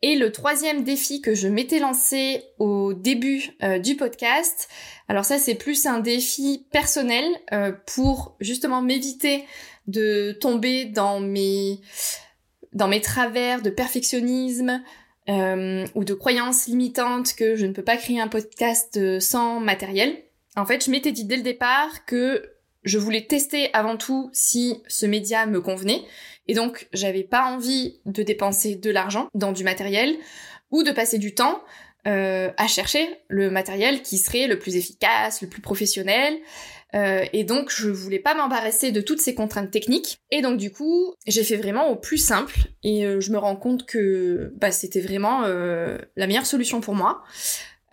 Et 0.03 0.15
le 0.15 0.31
troisième 0.31 0.85
défi 0.85 1.21
que 1.23 1.35
je 1.35 1.49
m'étais 1.49 1.79
lancé 1.79 2.45
au 2.59 2.93
début 2.93 3.51
euh, 3.63 3.79
du 3.79 3.97
podcast, 3.97 4.69
alors 5.09 5.25
ça 5.25 5.39
c'est 5.39 5.55
plus 5.55 5.87
un 5.87 6.01
défi 6.01 6.67
personnel 6.71 7.25
euh, 7.53 7.73
pour 7.95 8.37
justement 8.41 8.83
m'éviter 8.83 9.45
de 9.87 10.33
tomber 10.33 10.85
dans 10.85 11.21
mes 11.21 11.81
dans 12.73 12.89
mes 12.89 13.01
travers 13.01 13.63
de 13.63 13.71
perfectionnisme 13.71 14.83
euh, 15.31 15.87
ou 15.95 16.05
de 16.05 16.13
croyances 16.13 16.67
limitantes 16.67 17.35
que 17.35 17.57
je 17.57 17.65
ne 17.65 17.73
peux 17.73 17.85
pas 17.85 17.97
créer 17.97 18.21
un 18.21 18.29
podcast 18.29 19.19
sans 19.19 19.61
matériel. 19.61 20.15
En 20.57 20.67
fait, 20.67 20.85
je 20.85 20.91
m'étais 20.91 21.13
dit 21.13 21.25
dès 21.25 21.37
le 21.37 21.43
départ 21.43 22.05
que 22.05 22.56
je 22.87 22.99
voulais 22.99 23.27
tester 23.27 23.69
avant 23.75 23.99
tout 23.99 24.31
si 24.33 24.83
ce 24.89 25.05
média 25.05 25.45
me 25.45 25.61
convenait. 25.61 26.03
Et 26.49 26.55
donc, 26.55 26.89
j'avais 26.93 27.25
pas 27.25 27.45
envie 27.53 28.01
de 28.07 28.23
dépenser 28.23 28.77
de 28.77 28.91
l'argent 28.91 29.29
dans 29.35 29.53
du 29.53 29.65
matériel 29.65 30.17
ou 30.71 30.83
de 30.85 30.93
passer 30.93 31.19
du 31.19 31.35
temps 31.35 31.61
euh, 32.07 32.51
à 32.57 32.69
chercher 32.69 33.09
le 33.27 33.51
matériel 33.51 34.03
qui 34.03 34.19
serait 34.19 34.47
le 34.47 34.59
plus 34.61 34.77
efficace, 34.77 35.43
le 35.43 35.49
plus 35.49 35.61
professionnel. 35.61 36.39
Euh, 36.95 37.25
et 37.33 37.43
donc, 37.43 37.73
je 37.75 37.89
voulais 37.89 38.21
pas 38.21 38.37
m'embarrasser 38.37 38.93
de 38.93 39.01
toutes 39.01 39.21
ces 39.21 39.35
contraintes 39.35 39.73
techniques. 39.73 40.21
Et 40.31 40.41
donc, 40.41 40.57
du 40.57 40.71
coup, 40.71 41.15
j'ai 41.27 41.43
fait 41.43 41.57
vraiment 41.57 41.89
au 41.89 41.97
plus 41.97 42.19
simple. 42.19 42.55
Et 42.85 43.05
euh, 43.05 43.21
je 43.21 43.33
me 43.33 43.39
rends 43.39 43.57
compte 43.57 43.87
que 43.87 44.53
bah, 44.57 44.71
c'était 44.71 45.01
vraiment 45.01 45.41
la 45.43 46.27
meilleure 46.29 46.47
solution 46.47 46.81
pour 46.81 46.95
moi. 46.95 47.25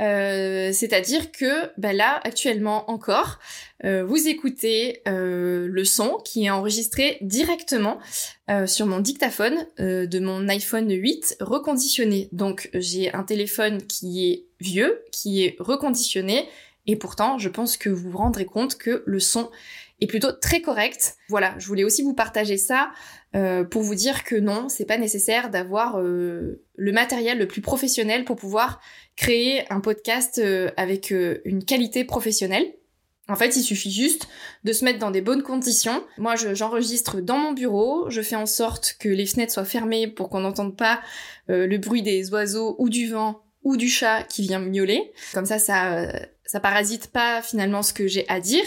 Euh, 0.02 0.72
c'est-à-dire 0.74 1.32
que 1.32 1.72
bah 1.78 1.94
là, 1.94 2.20
actuellement 2.24 2.90
encore, 2.90 3.40
euh, 3.86 4.04
vous 4.04 4.28
écoutez 4.28 5.02
euh, 5.08 5.68
le 5.70 5.86
son 5.86 6.18
qui 6.26 6.46
est 6.46 6.50
enregistré 6.50 7.18
directement 7.22 8.00
sur 8.66 8.86
mon 8.88 9.00
dictaphone 9.00 9.66
de 9.80 10.20
mon 10.20 10.50
iPhone 10.50 10.92
8 10.92 11.38
reconditionné. 11.40 12.28
Donc 12.34 12.70
j'ai 12.74 13.14
un 13.14 13.24
téléphone 13.24 13.82
qui 13.88 14.30
est 14.30 14.46
vieux, 14.60 15.02
qui 15.14 15.46
est 15.46 15.56
reconditionné, 15.60 16.50
et 16.86 16.98
pourtant 16.98 17.38
je 17.38 17.48
pense 17.48 17.78
que 17.78 17.90
vous 17.90 18.12
vous 18.12 18.18
rendrez 18.18 18.46
compte 18.46 18.78
que 18.78 19.02
le 19.06 19.20
son 19.22 19.50
plutôt 20.08 20.32
très 20.32 20.62
correct. 20.62 21.16
Voilà, 21.30 21.56
je 21.58 21.68
voulais 21.68 21.84
aussi 21.84 22.04
vous 22.04 22.14
partager 22.14 22.58
ça 22.58 22.92
pour 23.72 23.82
vous 23.82 23.96
dire 23.96 24.24
que 24.24 24.36
non, 24.36 24.70
c'est 24.70 24.86
pas 24.86 25.00
nécessaire 25.00 25.50
d'avoir 25.50 26.00
le 26.76 26.92
matériel 26.92 27.38
le 27.38 27.48
plus 27.48 27.62
professionnel 27.62 28.26
pour 28.26 28.36
pouvoir 28.36 28.82
créer 29.16 29.72
un 29.72 29.80
podcast 29.80 30.40
euh, 30.40 30.72
avec 30.78 31.12
euh, 31.12 31.42
une 31.46 31.64
qualité 31.64 32.04
professionnelle. 32.04 32.66
En 33.30 33.36
fait, 33.36 33.56
il 33.56 33.64
suffit 33.64 33.92
juste 33.92 34.28
de 34.66 34.74
se 34.74 34.84
mettre 34.84 35.00
dans 35.00 35.12
des 35.12 35.22
bonnes 35.22 35.44
conditions. 35.44 36.04
Moi, 36.18 36.36
j'enregistre 36.36 37.22
dans 37.22 37.38
mon 37.38 37.54
bureau, 37.54 38.10
je 38.10 38.22
fais 38.22 38.36
en 38.36 38.46
sorte 38.46 38.98
que 39.00 39.08
les 39.08 39.26
fenêtres 39.26 39.54
soient 39.54 39.64
fermées 39.64 40.08
pour 40.08 40.30
qu'on 40.30 40.42
n'entende 40.42 40.76
pas 40.76 41.00
euh, 41.50 41.66
le 41.66 41.78
bruit 41.78 42.02
des 42.02 42.30
oiseaux 42.32 42.76
ou 42.80 42.90
du 42.90 43.10
vent 43.10 43.44
ou 43.64 43.78
du 43.78 43.88
chat 43.88 44.24
qui 44.24 44.42
vient 44.42 44.60
miauler. 44.60 45.14
Comme 45.34 45.46
ça, 45.46 45.58
ça, 45.58 46.12
ça 46.44 46.60
parasite 46.60 47.08
pas 47.08 47.42
finalement 47.42 47.82
ce 47.82 47.94
que 47.94 48.08
j'ai 48.08 48.28
à 48.28 48.42
dire. 48.42 48.66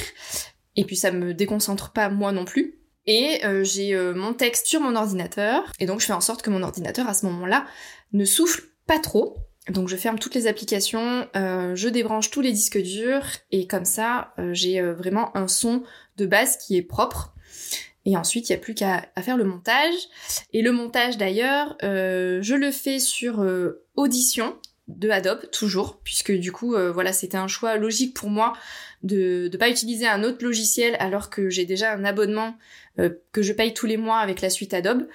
Et 0.76 0.84
puis 0.84 0.96
ça 0.96 1.10
me 1.10 1.34
déconcentre 1.34 1.92
pas 1.92 2.08
moi 2.08 2.32
non 2.32 2.44
plus. 2.44 2.78
Et 3.06 3.40
j'ai 3.62 3.96
mon 4.14 4.34
texte 4.34 4.66
sur 4.66 4.80
mon 4.80 4.96
ordinateur. 4.96 5.72
Et 5.78 5.86
donc 5.86 6.00
je 6.00 6.06
fais 6.06 6.12
en 6.12 6.20
sorte 6.20 6.42
que 6.42 6.50
mon 6.50 6.62
ordinateur 6.62 7.08
à 7.08 7.14
ce 7.14 7.24
moment-là 7.26 7.64
ne 8.12 8.24
souffle 8.24 8.62
pas 8.86 8.98
trop. 8.98 9.36
Donc 9.70 9.88
je 9.88 9.96
ferme 9.96 10.18
toutes 10.18 10.34
les 10.34 10.46
applications, 10.46 11.26
euh, 11.34 11.74
je 11.74 11.88
débranche 11.88 12.30
tous 12.30 12.40
les 12.40 12.52
disques 12.52 12.80
durs 12.80 13.26
et 13.50 13.66
comme 13.66 13.84
ça 13.84 14.32
euh, 14.38 14.54
j'ai 14.54 14.80
euh, 14.80 14.94
vraiment 14.94 15.36
un 15.36 15.48
son 15.48 15.82
de 16.16 16.26
base 16.26 16.56
qui 16.58 16.76
est 16.76 16.82
propre. 16.82 17.34
Et 18.04 18.16
ensuite 18.16 18.48
il 18.48 18.52
n'y 18.52 18.56
a 18.56 18.60
plus 18.60 18.74
qu'à 18.74 19.08
faire 19.20 19.36
le 19.36 19.44
montage. 19.44 19.94
Et 20.52 20.62
le 20.62 20.70
montage 20.70 21.16
d'ailleurs, 21.16 21.76
je 21.82 22.54
le 22.54 22.70
fais 22.70 23.00
sur 23.00 23.44
Audition 23.96 24.56
de 24.88 25.10
Adobe 25.10 25.50
toujours, 25.50 26.00
puisque 26.04 26.32
du 26.32 26.52
coup 26.52 26.76
voilà 26.94 27.12
c'était 27.12 27.36
un 27.36 27.48
choix 27.48 27.76
logique 27.76 28.14
pour 28.14 28.30
moi 28.30 28.52
de 29.02 29.50
ne 29.52 29.56
pas 29.56 29.68
utiliser 29.68 30.06
un 30.06 30.22
autre 30.22 30.44
logiciel 30.44 30.96
alors 31.00 31.28
que 31.28 31.50
j'ai 31.50 31.64
déjà 31.64 31.92
un 31.92 32.04
abonnement 32.04 32.56
que 32.96 33.42
je 33.42 33.52
paye 33.52 33.74
tous 33.74 33.86
les 33.86 33.96
mois 33.96 34.18
avec 34.18 34.40
la 34.40 34.48
suite 34.48 34.74
Adobe. 34.74 35.08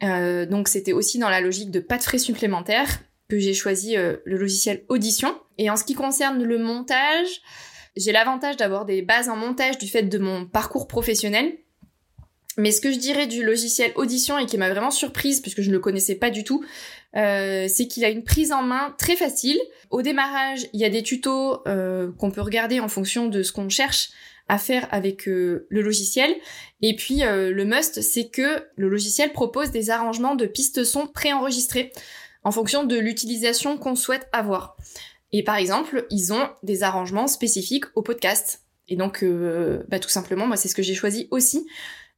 donc 0.00 0.66
c'était 0.66 0.92
aussi 0.92 1.20
dans 1.20 1.28
la 1.28 1.40
logique 1.40 1.70
de 1.70 1.78
pas 1.78 1.98
de 1.98 2.02
frais 2.02 2.18
supplémentaires 2.18 2.98
que 3.32 3.38
j'ai 3.38 3.54
choisi 3.54 3.96
euh, 3.96 4.18
le 4.26 4.36
logiciel 4.36 4.84
Audition. 4.90 5.34
Et 5.56 5.70
en 5.70 5.76
ce 5.76 5.84
qui 5.84 5.94
concerne 5.94 6.42
le 6.42 6.58
montage, 6.58 7.40
j'ai 7.96 8.12
l'avantage 8.12 8.58
d'avoir 8.58 8.84
des 8.84 9.00
bases 9.00 9.30
en 9.30 9.36
montage 9.36 9.78
du 9.78 9.88
fait 9.88 10.02
de 10.02 10.18
mon 10.18 10.44
parcours 10.44 10.86
professionnel. 10.86 11.56
Mais 12.58 12.70
ce 12.70 12.80
que 12.80 12.92
je 12.92 12.98
dirais 12.98 13.26
du 13.26 13.44
logiciel 13.44 13.92
Audition 13.96 14.38
et 14.38 14.46
qui 14.46 14.58
m'a 14.58 14.70
vraiment 14.70 14.90
surprise 14.90 15.40
puisque 15.40 15.62
je 15.62 15.68
ne 15.68 15.74
le 15.74 15.80
connaissais 15.80 16.14
pas 16.14 16.30
du 16.30 16.44
tout, 16.44 16.64
euh, 17.16 17.66
c'est 17.68 17.86
qu'il 17.86 18.04
a 18.04 18.10
une 18.10 18.24
prise 18.24 18.52
en 18.52 18.62
main 18.62 18.94
très 18.98 19.16
facile. 19.16 19.58
Au 19.90 20.02
démarrage, 20.02 20.66
il 20.72 20.80
y 20.80 20.84
a 20.84 20.90
des 20.90 21.02
tutos 21.02 21.66
euh, 21.66 22.10
qu'on 22.18 22.30
peut 22.30 22.42
regarder 22.42 22.80
en 22.80 22.88
fonction 22.88 23.28
de 23.28 23.42
ce 23.42 23.52
qu'on 23.52 23.68
cherche 23.68 24.10
à 24.48 24.58
faire 24.58 24.86
avec 24.90 25.24
le 25.26 25.66
logiciel. 25.70 26.34
Et 26.82 26.94
puis 26.96 27.20
le 27.20 27.64
must, 27.64 28.02
c'est 28.02 28.28
que 28.28 28.66
le 28.76 28.88
logiciel 28.88 29.32
propose 29.32 29.70
des 29.70 29.88
arrangements 29.88 30.34
de 30.34 30.46
pistes 30.46 30.84
son 30.84 31.06
préenregistrés 31.06 31.92
en 32.44 32.50
fonction 32.50 32.84
de 32.84 32.96
l'utilisation 32.96 33.78
qu'on 33.78 33.94
souhaite 33.94 34.28
avoir. 34.32 34.76
Et 35.32 35.42
par 35.42 35.56
exemple, 35.56 36.06
ils 36.10 36.32
ont 36.32 36.48
des 36.62 36.82
arrangements 36.82 37.26
spécifiques 37.26 37.84
au 37.94 38.02
podcast. 38.02 38.62
Et 38.88 38.96
donc, 38.96 39.22
euh, 39.22 39.82
bah, 39.88 39.98
tout 39.98 40.10
simplement, 40.10 40.46
moi, 40.46 40.56
c'est 40.56 40.68
ce 40.68 40.74
que 40.74 40.82
j'ai 40.82 40.94
choisi 40.94 41.28
aussi. 41.30 41.66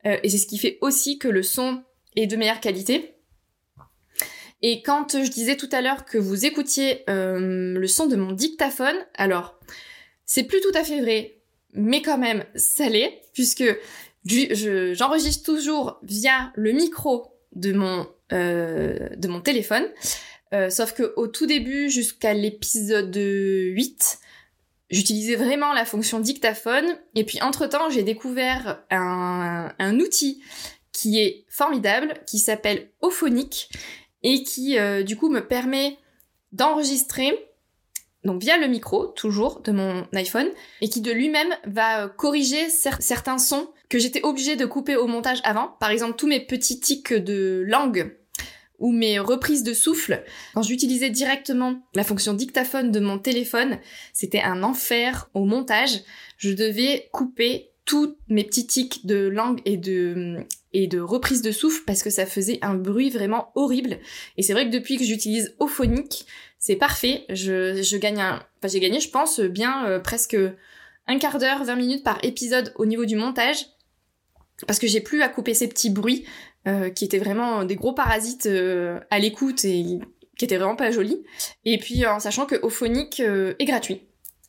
Euh, 0.07 0.19
et 0.23 0.29
c'est 0.29 0.39
ce 0.39 0.47
qui 0.47 0.59
fait 0.59 0.79
aussi 0.81 1.19
que 1.19 1.29
le 1.29 1.43
son 1.43 1.83
est 2.17 2.27
de 2.27 2.37
meilleure 2.37 2.61
qualité. 2.61 3.15
Et 4.63 4.81
quand 4.83 5.23
je 5.23 5.31
disais 5.31 5.57
tout 5.57 5.69
à 5.73 5.83
l'heure 5.83 6.07
que 6.07 6.17
vous 6.17 6.47
écoutiez 6.47 7.05
euh, 7.11 7.79
le 7.79 7.87
son 7.87 8.07
de 8.07 8.17
mon 8.17 8.33
dictaphone, 8.33 8.97
alors 9.15 9.59
c'est 10.25 10.45
plus 10.45 10.61
tout 10.63 10.73
à 10.75 10.85
fait 10.85 11.03
vrai, 11.03 11.37
mais 11.75 12.01
quand 12.01 12.17
même 12.17 12.45
ça 12.55 12.89
l'est, 12.89 13.21
puisque 13.35 13.65
j'enregistre 14.25 15.45
toujours 15.45 15.99
via 16.03 16.51
le 16.55 16.73
micro 16.73 17.35
de 17.55 17.73
mon, 17.73 18.09
euh, 18.33 19.11
de 19.17 19.29
mon 19.29 19.41
téléphone. 19.41 19.85
Euh, 20.55 20.71
sauf 20.71 20.95
que 20.95 21.13
au 21.17 21.27
tout 21.27 21.47
début, 21.47 21.91
jusqu'à 21.91 22.33
l'épisode 22.33 23.15
8, 23.15 24.19
j'utilisais 24.95 25.37
vraiment 25.37 25.73
la 25.73 25.85
fonction 25.85 26.21
dictaphone. 26.21 26.97
Et 27.15 27.25
puis 27.25 27.43
entre-temps, 27.43 27.91
j'ai 27.91 28.03
découvert 28.03 28.83
un, 28.91 29.99
outil 29.99 30.43
qui 30.93 31.21
est 31.21 31.45
formidable, 31.49 32.15
qui 32.27 32.39
s'appelle 32.39 32.91
Ophonic, 33.01 33.69
et 34.23 34.43
qui 34.43 34.79
euh, 34.79 35.03
du 35.03 35.17
coup 35.17 35.29
me 35.29 35.47
permet 35.47 35.99
d'enregistrer 36.53 37.51
donc 38.25 38.41
via 38.41 38.57
le 38.57 38.69
micro, 38.69 39.09
toujours, 39.09 39.61
de 39.61 39.71
mon 39.71 40.07
iPhone, 40.15 40.49
et 40.81 40.89
qui 40.89 41.03
de 41.03 41.13
lui-même 41.13 41.55
va 41.67 42.09
corriger 42.09 42.71
certains 42.71 43.37
sons 43.37 43.69
que 43.91 43.99
j'étais 43.99 44.23
obligée 44.23 44.57
de 44.57 44.65
couper 44.65 44.97
au 44.97 45.07
montage 45.07 45.41
avant. 45.45 45.77
Par 45.79 45.91
exemple, 45.91 46.17
tous 46.17 46.27
mes 46.27 46.41
petits 46.41 46.81
tics 46.81 47.13
de 47.13 47.63
langue 47.67 48.17
ou 48.79 48.93
mes 48.93 49.19
reprises 49.19 49.63
de 49.63 49.73
souffle. 49.75 50.23
Quand 50.55 50.63
j'utilisais 50.63 51.11
directement 51.11 51.81
la 51.95 52.05
fonction 52.05 52.35
dictaphone 52.35 52.91
de 52.91 53.01
mon 53.01 53.19
téléphone, 53.19 53.79
c'était 54.13 54.43
un 54.43 54.63
enfer 54.63 55.31
au 55.35 55.45
montage. 55.45 56.01
Je 56.37 56.51
devais 56.51 57.09
couper 57.13 57.71
tous 57.85 58.17
mes 58.29 58.45
petits 58.45 58.67
tics 58.67 59.07
de 59.07 59.29
langue 59.29 59.61
et 59.65 59.77
de 59.77 60.47
et 60.73 60.89
de 60.89 60.99
reprise 60.99 61.41
de 61.41 61.53
souffle 61.53 61.83
parce 61.87 62.03
que 62.03 62.11
ça 62.11 62.27
faisait 62.27 62.59
un 62.63 62.75
bruit 62.75 63.11
vraiment 63.11 63.53
horrible. 63.55 63.99
Et 64.37 64.43
c'est 64.43 64.55
vrai 64.55 64.67
que 64.67 64.73
depuis 64.73 64.97
que 64.97 65.05
j'utilise 65.05 65.55
Ophonic, 65.61 66.27
c'est 66.59 66.75
parfait. 66.75 67.25
Je, 67.29 67.81
je 67.81 67.97
gagne 67.97 68.21
un, 68.21 68.43
enfin 68.59 68.69
j'ai 68.69 68.81
gagné, 68.81 68.99
je 68.99 69.09
pense, 69.09 69.39
bien 69.39 69.87
euh, 69.87 70.01
presque 70.01 70.37
un 71.07 71.19
quart 71.19 71.39
d'heure, 71.39 71.63
20 71.63 71.77
minutes 71.77 72.05
par 72.05 72.19
épisode 72.25 72.73
au 72.77 72.87
niveau 72.87 73.05
du 73.05 73.15
montage 73.15 73.67
parce 74.67 74.79
que 74.79 74.87
j'ai 74.87 75.01
plus 75.01 75.23
à 75.23 75.29
couper 75.29 75.55
ces 75.55 75.69
petits 75.69 75.91
bruits 75.91 76.25
euh, 76.67 76.91
qui 76.91 77.05
étaient 77.05 77.19
vraiment 77.19 77.65
des 77.65 77.77
gros 77.77 77.93
parasites 77.93 78.47
euh, 78.47 79.01
à 79.11 79.19
l'écoute 79.19 79.65
et 79.65 79.85
qui 80.39 80.45
étaient 80.45 80.57
vraiment 80.57 80.77
pas 80.77 80.91
jolis. 80.91 81.23
Et 81.65 81.79
puis 81.79 82.07
en 82.07 82.21
sachant 82.21 82.47
que 82.47 82.57
Ophonic 82.63 83.21
est 83.21 83.65
gratuit. 83.65 84.03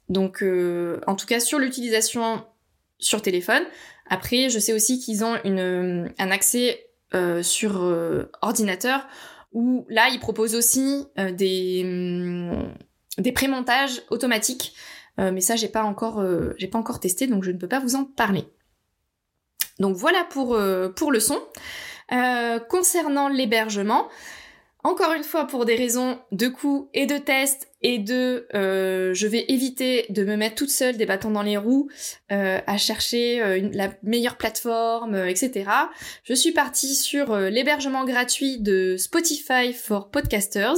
Donc 0.10 0.44
en 1.08 1.16
tout 1.16 1.26
cas 1.26 1.40
sur 1.40 1.60
l'utilisation 1.60 2.44
sur 2.98 3.22
téléphone. 3.22 3.64
Après, 4.10 4.50
je 4.50 4.60
sais 4.60 4.74
aussi 4.74 5.00
qu'ils 5.00 5.24
ont 5.24 5.36
une, 5.44 6.12
un 6.18 6.32
accès 6.32 6.88
sur 7.42 7.82
ordinateur 8.42 9.08
où 9.56 9.86
là, 9.90 10.10
ils 10.12 10.20
proposent 10.20 10.54
aussi 10.54 11.08
euh, 11.18 11.32
des, 11.32 11.82
hum, 11.84 12.74
des 13.18 13.32
pré-montages 13.32 14.04
automatiques. 14.12 14.76
Euh, 15.18 15.32
mais 15.32 15.42
ça, 15.42 15.56
j'ai 15.56 15.70
pas 15.70 15.84
encore, 15.84 16.20
euh, 16.20 16.54
j'ai 16.58 16.68
pas 16.68 16.78
encore 16.78 17.00
testé, 17.00 17.26
donc 17.26 17.44
je 17.44 17.52
ne 17.52 17.58
peux 17.58 17.70
pas 17.70 17.80
vous 17.80 17.96
en 17.96 18.04
parler. 18.04 18.44
Donc 19.80 19.96
voilà 19.96 20.24
pour, 20.24 20.58
pour 20.96 21.12
le 21.12 21.20
son. 21.20 21.40
concernant 22.70 23.28
l'hébergement, 23.30 24.08
encore 24.86 25.14
une 25.14 25.24
fois, 25.24 25.48
pour 25.48 25.66
des 25.66 25.74
raisons 25.74 26.20
de 26.32 26.48
coût 26.48 26.92
et 26.94 27.08
de 27.08 27.18
test 27.18 27.70
et 27.82 27.98
de 27.98 28.48
euh, 28.54 29.16
je 29.16 29.26
vais 29.26 29.46
éviter 29.48 30.06
de 30.10 30.24
me 30.24 30.36
mettre 30.36 30.54
toute 30.54 30.70
seule 30.70 30.96
des 30.96 31.08
bâtons 31.08 31.32
dans 31.32 31.42
les 31.42 31.58
roues 31.58 31.90
euh, 32.32 32.60
à 32.68 32.78
chercher 32.78 33.42
euh, 33.42 33.68
la 33.74 33.90
meilleure 34.04 34.38
plateforme, 34.38 35.16
etc. 35.16 35.64
Je 36.24 36.36
suis 36.36 36.52
partie 36.52 36.94
sur 36.94 37.36
l'hébergement 37.36 38.06
gratuit 38.06 38.60
de 38.60 38.96
Spotify 38.96 39.74
for 39.74 40.12
Podcasters. 40.12 40.78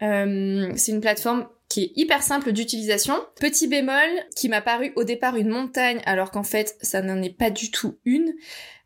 c'est 0.00 0.92
une 0.92 1.00
plateforme 1.00 1.48
qui 1.72 1.84
est 1.84 1.92
hyper 1.96 2.22
simple 2.22 2.52
d'utilisation. 2.52 3.14
Petit 3.40 3.66
bémol 3.66 3.96
qui 4.36 4.50
m'a 4.50 4.60
paru 4.60 4.92
au 4.94 5.04
départ 5.04 5.36
une 5.36 5.48
montagne 5.48 6.02
alors 6.04 6.30
qu'en 6.30 6.42
fait 6.42 6.76
ça 6.82 7.00
n'en 7.00 7.22
est 7.22 7.34
pas 7.34 7.48
du 7.48 7.70
tout 7.70 7.98
une. 8.04 8.34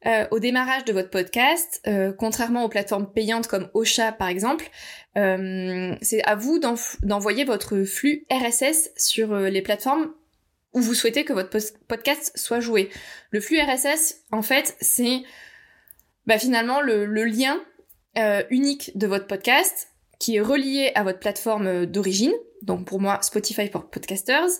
Euh, 0.06 0.24
au 0.30 0.38
démarrage 0.38 0.84
de 0.84 0.92
votre 0.92 1.10
podcast, 1.10 1.80
euh, 1.88 2.12
contrairement 2.12 2.62
aux 2.62 2.68
plateformes 2.68 3.12
payantes 3.12 3.48
comme 3.48 3.70
Ocha 3.74 4.12
par 4.12 4.28
exemple, 4.28 4.70
euh, 5.16 5.96
c'est 6.00 6.22
à 6.22 6.36
vous 6.36 6.60
d'envoyer 7.02 7.44
votre 7.44 7.82
flux 7.82 8.24
RSS 8.30 8.90
sur 8.96 9.34
les 9.34 9.62
plateformes 9.62 10.12
où 10.72 10.80
vous 10.80 10.94
souhaitez 10.94 11.24
que 11.24 11.32
votre 11.32 11.58
podcast 11.88 12.30
soit 12.36 12.60
joué. 12.60 12.88
Le 13.30 13.40
flux 13.40 13.58
RSS, 13.58 14.22
en 14.30 14.42
fait, 14.42 14.76
c'est 14.80 15.22
bah, 16.26 16.38
finalement 16.38 16.80
le, 16.80 17.04
le 17.04 17.24
lien 17.24 17.60
unique 18.50 18.96
de 18.96 19.06
votre 19.08 19.26
podcast 19.26 19.88
qui 20.18 20.36
est 20.36 20.40
relié 20.40 20.92
à 20.94 21.02
votre 21.02 21.18
plateforme 21.18 21.84
d'origine, 21.84 22.32
donc 22.62 22.86
pour 22.86 23.00
moi 23.00 23.18
Spotify 23.22 23.68
pour 23.68 23.90
podcasters, 23.90 24.50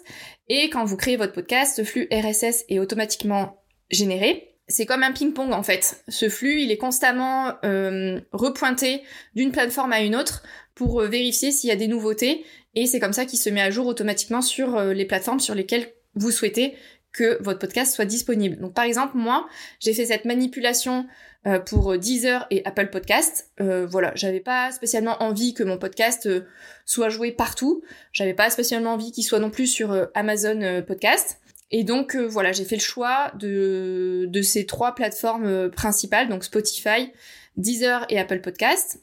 et 0.49 0.71
quand 0.71 0.85
vous 0.85 0.97
créez 0.97 1.17
votre 1.17 1.33
podcast, 1.33 1.77
ce 1.77 1.85
flux 1.85 2.09
RSS 2.13 2.65
est 2.69 2.79
automatiquement 2.79 3.63
généré. 3.91 4.53
C'est 4.69 4.87
comme 4.87 5.03
un 5.03 5.13
ping-pong 5.13 5.53
en 5.53 5.63
fait. 5.63 6.03
Ce 6.09 6.29
flux, 6.29 6.61
il 6.61 6.73
est 6.73 6.77
constamment 6.77 7.53
euh, 7.65 8.21
repointé 8.33 9.03
d'une 9.35 9.53
plateforme 9.53 9.93
à 9.93 10.01
une 10.01 10.17
autre 10.17 10.43
pour 10.75 11.01
euh, 11.01 11.07
vérifier 11.07 11.53
s'il 11.53 11.69
y 11.69 11.73
a 11.73 11.77
des 11.77 11.89
nouveautés, 11.89 12.45
et 12.75 12.87
c'est 12.87 13.01
comme 13.01 13.13
ça 13.13 13.25
qu'il 13.25 13.39
se 13.39 13.49
met 13.51 13.63
à 13.63 13.71
jour 13.71 13.87
automatiquement 13.87 14.43
sur 14.43 14.77
euh, 14.77 14.93
les 14.93 15.05
plateformes 15.05 15.41
sur 15.41 15.55
lesquelles 15.55 15.93
vous 16.15 16.31
souhaitez 16.31 16.75
que 17.13 17.43
votre 17.43 17.59
podcast 17.59 17.95
soit 17.95 18.05
disponible. 18.05 18.59
Donc 18.59 18.75
par 18.75 18.85
exemple, 18.85 19.17
moi, 19.17 19.49
j'ai 19.81 19.95
fait 19.95 20.07
cette 20.07 20.27
manipulation 20.27 21.07
euh, 21.47 21.59
pour 21.59 21.97
Deezer 21.99 22.47
et 22.51 22.65
Apple 22.65 22.89
Podcast. 22.89 23.51
Euh, 23.61 23.87
voilà, 23.87 24.13
j'avais 24.15 24.41
pas 24.41 24.73
spécialement 24.73 25.23
envie 25.23 25.55
que 25.55 25.63
mon 25.63 25.79
podcast 25.79 26.27
euh, 26.27 26.47
soit 26.85 27.09
joué 27.09 27.33
partout. 27.33 27.83
J'avais 28.13 28.35
pas 28.35 28.51
spécialement 28.51 28.95
envie 28.95 29.13
qu'il 29.13 29.25
soit 29.25 29.39
non 29.39 29.51
plus 29.51 29.67
sur 29.67 30.09
Amazon 30.15 30.83
Podcast. 30.87 31.41
Et 31.71 31.85
donc 31.85 32.15
voilà, 32.17 32.53
j'ai 32.53 32.65
fait 32.65 32.77
le 32.77 32.81
choix 32.81 33.33
de, 33.39 34.27
de 34.29 34.43
ces 34.43 34.67
trois 34.67 34.95
plateformes 34.95 35.71
principales, 35.71 36.29
donc 36.29 36.45
Spotify, 36.45 37.13
Deezer 37.57 38.07
et 38.09 38.19
Apple 38.19 38.41
Podcast. 38.41 39.01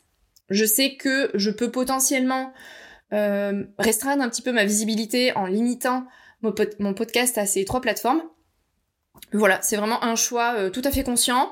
Je 0.50 0.66
sais 0.66 0.96
que 0.96 1.30
je 1.34 1.52
peux 1.52 1.72
potentiellement 1.72 2.54
restreindre 3.12 4.24
un 4.24 4.30
petit 4.30 4.42
peu 4.42 4.52
ma 4.52 4.66
visibilité 4.66 5.36
en 5.38 5.46
limitant 5.46 6.08
mon, 6.80 6.94
podcast 6.94 7.38
à 7.38 7.46
ces 7.46 7.66
trois 7.66 7.82
plateformes. 7.82 8.22
Voilà, 9.32 9.62
c'est 9.62 9.78
vraiment 9.78 10.04
un 10.04 10.16
choix 10.16 10.56
euh, 10.58 10.70
tout 10.70 10.82
à 10.84 10.92
fait 10.92 11.04
conscient 11.04 11.52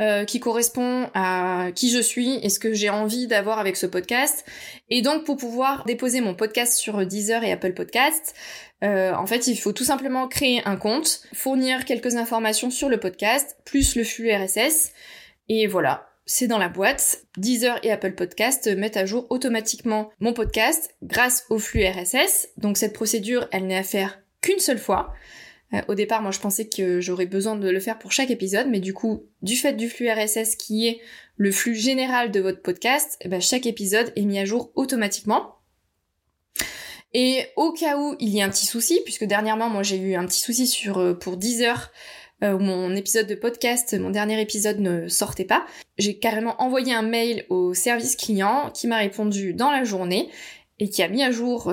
euh, 0.00 0.24
qui 0.24 0.40
correspond 0.40 1.10
à 1.12 1.72
qui 1.74 1.90
je 1.90 2.00
suis 2.00 2.38
et 2.42 2.48
ce 2.48 2.58
que 2.58 2.72
j'ai 2.72 2.88
envie 2.88 3.26
d'avoir 3.26 3.58
avec 3.58 3.76
ce 3.76 3.84
podcast. 3.84 4.46
Et 4.88 5.02
donc 5.02 5.24
pour 5.24 5.36
pouvoir 5.36 5.84
déposer 5.84 6.22
mon 6.22 6.34
podcast 6.34 6.78
sur 6.78 7.06
Deezer 7.06 7.44
et 7.44 7.52
Apple 7.52 7.74
Podcast, 7.74 8.34
euh, 8.82 9.12
en 9.12 9.26
fait 9.26 9.46
il 9.46 9.56
faut 9.56 9.72
tout 9.72 9.84
simplement 9.84 10.26
créer 10.26 10.62
un 10.64 10.76
compte, 10.76 11.22
fournir 11.34 11.84
quelques 11.84 12.16
informations 12.16 12.70
sur 12.70 12.88
le 12.88 12.98
podcast, 12.98 13.58
plus 13.66 13.94
le 13.94 14.04
flux 14.04 14.32
RSS. 14.32 14.92
Et 15.50 15.66
voilà, 15.66 16.08
c'est 16.24 16.46
dans 16.46 16.58
la 16.58 16.70
boîte. 16.70 17.24
Deezer 17.36 17.78
et 17.82 17.90
Apple 17.90 18.12
Podcast 18.12 18.68
mettent 18.74 18.96
à 18.96 19.04
jour 19.04 19.26
automatiquement 19.28 20.10
mon 20.18 20.32
podcast 20.32 20.94
grâce 21.02 21.44
au 21.50 21.58
flux 21.58 21.84
RSS. 21.84 22.48
Donc 22.56 22.78
cette 22.78 22.94
procédure, 22.94 23.48
elle 23.52 23.66
n'est 23.66 23.76
à 23.76 23.82
faire 23.82 24.18
qu'une 24.40 24.60
seule 24.60 24.78
fois. 24.78 25.12
Euh, 25.74 25.80
au 25.88 25.94
départ, 25.94 26.22
moi, 26.22 26.30
je 26.30 26.40
pensais 26.40 26.68
que 26.68 27.00
j'aurais 27.00 27.26
besoin 27.26 27.56
de 27.56 27.68
le 27.68 27.80
faire 27.80 27.98
pour 27.98 28.12
chaque 28.12 28.30
épisode, 28.30 28.66
mais 28.68 28.80
du 28.80 28.94
coup, 28.94 29.24
du 29.42 29.56
fait 29.56 29.74
du 29.74 29.88
flux 29.88 30.10
RSS 30.10 30.56
qui 30.56 30.88
est 30.88 31.00
le 31.36 31.52
flux 31.52 31.74
général 31.74 32.30
de 32.30 32.40
votre 32.40 32.60
podcast, 32.60 33.16
eh 33.20 33.28
ben, 33.28 33.40
chaque 33.40 33.66
épisode 33.66 34.12
est 34.16 34.22
mis 34.22 34.38
à 34.38 34.44
jour 34.44 34.72
automatiquement. 34.74 35.56
Et 37.12 37.46
au 37.56 37.72
cas 37.72 37.98
où 37.98 38.14
il 38.20 38.28
y 38.28 38.40
a 38.40 38.44
un 38.44 38.50
petit 38.50 38.66
souci, 38.66 39.00
puisque 39.04 39.24
dernièrement, 39.24 39.68
moi, 39.68 39.82
j'ai 39.82 39.96
eu 39.96 40.14
un 40.14 40.26
petit 40.26 40.40
souci 40.40 40.66
sur 40.66 40.98
euh, 40.98 41.14
pour 41.14 41.36
10 41.36 41.62
heures 41.62 41.90
euh, 42.42 42.52
où 42.52 42.58
mon 42.58 42.94
épisode 42.94 43.26
de 43.26 43.34
podcast, 43.34 43.98
mon 43.98 44.10
dernier 44.10 44.40
épisode 44.40 44.78
ne 44.80 45.08
sortait 45.08 45.44
pas, 45.44 45.66
j'ai 45.98 46.18
carrément 46.18 46.60
envoyé 46.62 46.94
un 46.94 47.02
mail 47.02 47.44
au 47.48 47.74
service 47.74 48.16
client 48.16 48.70
qui 48.72 48.86
m'a 48.86 48.98
répondu 48.98 49.54
dans 49.54 49.70
la 49.70 49.84
journée 49.84 50.30
et 50.78 50.88
qui 50.88 51.02
a 51.02 51.08
mis 51.08 51.22
à 51.22 51.30
jour 51.30 51.70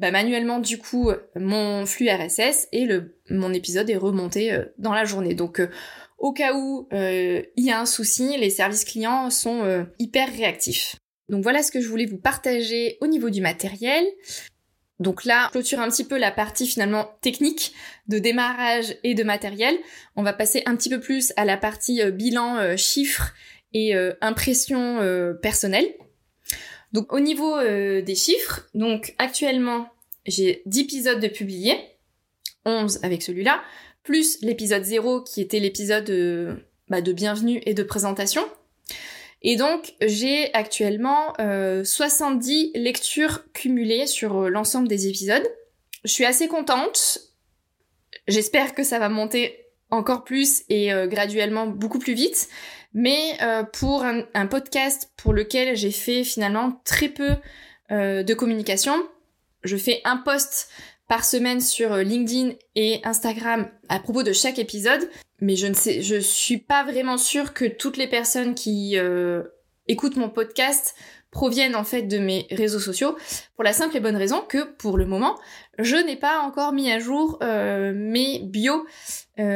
bah, 0.00 0.10
manuellement 0.10 0.60
du 0.60 0.78
coup 0.78 1.10
mon 1.36 1.84
flux 1.84 2.08
RSS 2.08 2.68
et 2.72 2.86
le, 2.86 3.18
mon 3.28 3.52
épisode 3.52 3.90
est 3.90 3.98
remonté 3.98 4.50
euh, 4.50 4.64
dans 4.78 4.94
la 4.94 5.04
journée. 5.04 5.34
Donc 5.34 5.60
euh, 5.60 5.68
au 6.16 6.32
cas 6.32 6.54
où 6.54 6.88
il 6.92 7.44
y 7.56 7.70
a 7.70 7.80
un 7.80 7.86
souci, 7.86 8.36
les 8.38 8.50
services 8.50 8.84
clients 8.84 9.30
sont 9.30 9.86
hyper 9.98 10.30
réactifs. 10.30 10.96
Donc 11.30 11.42
voilà 11.42 11.62
ce 11.62 11.72
que 11.72 11.80
je 11.80 11.88
voulais 11.88 12.04
vous 12.04 12.18
partager 12.18 12.98
au 13.00 13.06
niveau 13.06 13.30
du 13.30 13.40
matériel. 13.40 14.04
Donc 14.98 15.24
là, 15.24 15.48
clôture 15.50 15.80
un 15.80 15.88
petit 15.88 16.04
peu 16.04 16.18
la 16.18 16.30
partie 16.30 16.66
finalement 16.66 17.08
technique 17.22 17.72
de 18.06 18.18
démarrage 18.18 18.96
et 19.02 19.14
de 19.14 19.24
matériel. 19.24 19.74
On 20.14 20.22
va 20.22 20.34
passer 20.34 20.62
un 20.66 20.76
petit 20.76 20.90
peu 20.90 21.00
plus 21.00 21.32
à 21.36 21.46
la 21.46 21.56
partie 21.56 22.02
bilan, 22.12 22.76
chiffres 22.76 23.32
et 23.72 23.94
impression 24.20 24.98
personnelle. 25.40 25.86
Donc 26.92 27.12
au 27.12 27.20
niveau 27.20 27.56
euh, 27.56 28.02
des 28.02 28.14
chiffres, 28.14 28.68
donc 28.74 29.14
actuellement 29.18 29.88
j'ai 30.26 30.62
10 30.66 30.80
épisodes 30.80 31.20
de 31.20 31.28
publiés, 31.28 31.78
11 32.66 33.00
avec 33.02 33.22
celui-là, 33.22 33.62
plus 34.02 34.40
l'épisode 34.42 34.84
0 34.84 35.22
qui 35.22 35.40
était 35.40 35.60
l'épisode 35.60 36.10
euh, 36.10 36.56
bah, 36.88 37.00
de 37.00 37.12
bienvenue 37.12 37.62
et 37.64 37.74
de 37.74 37.82
présentation. 37.82 38.42
Et 39.42 39.56
donc 39.56 39.94
j'ai 40.02 40.52
actuellement 40.52 41.32
70 41.82 42.72
lectures 42.74 43.50
cumulées 43.52 44.06
sur 44.06 44.50
l'ensemble 44.50 44.86
des 44.86 45.06
épisodes. 45.06 45.48
Je 46.04 46.12
suis 46.12 46.26
assez 46.26 46.46
contente. 46.46 47.20
J'espère 48.28 48.74
que 48.74 48.82
ça 48.82 48.98
va 48.98 49.08
monter 49.08 49.69
encore 49.90 50.24
plus 50.24 50.62
et 50.68 50.90
graduellement 51.06 51.66
beaucoup 51.66 51.98
plus 51.98 52.14
vite. 52.14 52.48
Mais 52.92 53.38
pour 53.72 54.04
un, 54.04 54.46
podcast 54.46 55.10
pour 55.16 55.32
lequel 55.32 55.76
j'ai 55.76 55.90
fait 55.90 56.24
finalement 56.24 56.80
très 56.84 57.08
peu 57.08 57.36
de 57.90 58.34
communication, 58.34 58.94
je 59.64 59.76
fais 59.76 60.00
un 60.04 60.16
post 60.16 60.70
par 61.10 61.24
semaine 61.24 61.60
sur 61.60 61.92
euh, 61.92 62.02
LinkedIn 62.04 62.52
et 62.76 63.00
Instagram 63.02 63.68
à 63.88 63.98
propos 63.98 64.22
de 64.22 64.32
chaque 64.32 64.60
épisode, 64.60 65.10
mais 65.40 65.56
je 65.56 65.66
ne 65.66 65.74
sais, 65.74 66.02
je 66.02 66.20
suis 66.20 66.58
pas 66.58 66.84
vraiment 66.84 67.18
sûre 67.18 67.52
que 67.52 67.64
toutes 67.64 67.96
les 67.96 68.06
personnes 68.06 68.54
qui 68.54 68.96
euh, 68.96 69.42
écoutent 69.88 70.16
mon 70.16 70.30
podcast 70.30 70.94
proviennent 71.32 71.74
en 71.74 71.82
fait 71.82 72.02
de 72.02 72.18
mes 72.18 72.46
réseaux 72.52 72.78
sociaux 72.78 73.16
pour 73.56 73.64
la 73.64 73.72
simple 73.72 73.96
et 73.96 74.00
bonne 74.00 74.14
raison 74.14 74.40
que 74.48 74.62
pour 74.76 74.96
le 74.96 75.04
moment 75.04 75.36
je 75.78 75.96
n'ai 75.96 76.16
pas 76.16 76.40
encore 76.40 76.72
mis 76.72 76.90
à 76.92 77.00
jour 77.00 77.38
euh, 77.42 77.92
mes 77.94 78.40
bios 78.44 78.86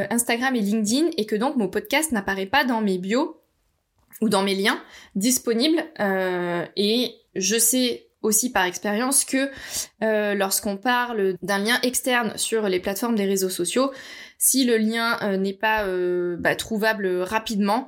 Instagram 0.09 0.55
et 0.55 0.61
LinkedIn 0.61 1.11
et 1.17 1.25
que 1.25 1.35
donc 1.35 1.55
mon 1.55 1.67
podcast 1.67 2.11
n'apparaît 2.11 2.45
pas 2.45 2.63
dans 2.63 2.81
mes 2.81 2.97
bios 2.97 3.41
ou 4.21 4.29
dans 4.29 4.43
mes 4.43 4.55
liens 4.55 4.81
disponibles 5.15 5.83
et 6.75 7.15
je 7.35 7.59
sais 7.59 8.05
aussi 8.25 8.51
par 8.51 8.65
expérience 8.65 9.23
que 9.23 9.49
euh, 10.03 10.33
lorsqu'on 10.33 10.77
parle 10.77 11.35
d'un 11.41 11.59
lien 11.59 11.79
externe 11.83 12.33
sur 12.35 12.67
les 12.67 12.79
plateformes 12.79 13.15
des 13.15 13.25
réseaux 13.25 13.49
sociaux, 13.49 13.91
si 14.37 14.65
le 14.65 14.77
lien 14.77 15.17
euh, 15.21 15.37
n'est 15.37 15.53
pas 15.53 15.85
euh, 15.85 16.35
bah, 16.37 16.55
trouvable 16.55 17.07
rapidement 17.21 17.87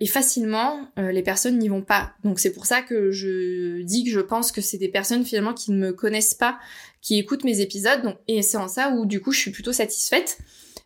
et 0.00 0.06
facilement, 0.06 0.88
les 0.96 1.22
personnes 1.22 1.58
n'y 1.58 1.68
vont 1.68 1.82
pas. 1.82 2.14
Donc 2.24 2.40
c'est 2.40 2.50
pour 2.50 2.64
ça 2.64 2.80
que 2.80 3.12
je 3.12 3.82
dis 3.82 4.04
que 4.04 4.10
je 4.10 4.20
pense 4.20 4.50
que 4.50 4.62
c'est 4.62 4.78
des 4.78 4.88
personnes 4.88 5.24
finalement 5.24 5.52
qui 5.52 5.70
ne 5.70 5.76
me 5.76 5.92
connaissent 5.92 6.34
pas, 6.34 6.58
qui 7.02 7.18
écoutent 7.18 7.44
mes 7.44 7.60
épisodes. 7.60 8.16
Et 8.26 8.40
c'est 8.40 8.56
en 8.56 8.68
ça 8.68 8.90
où 8.90 9.04
du 9.04 9.20
coup 9.20 9.32
je 9.32 9.38
suis 9.38 9.50
plutôt 9.50 9.74
satisfaite. 9.74 10.38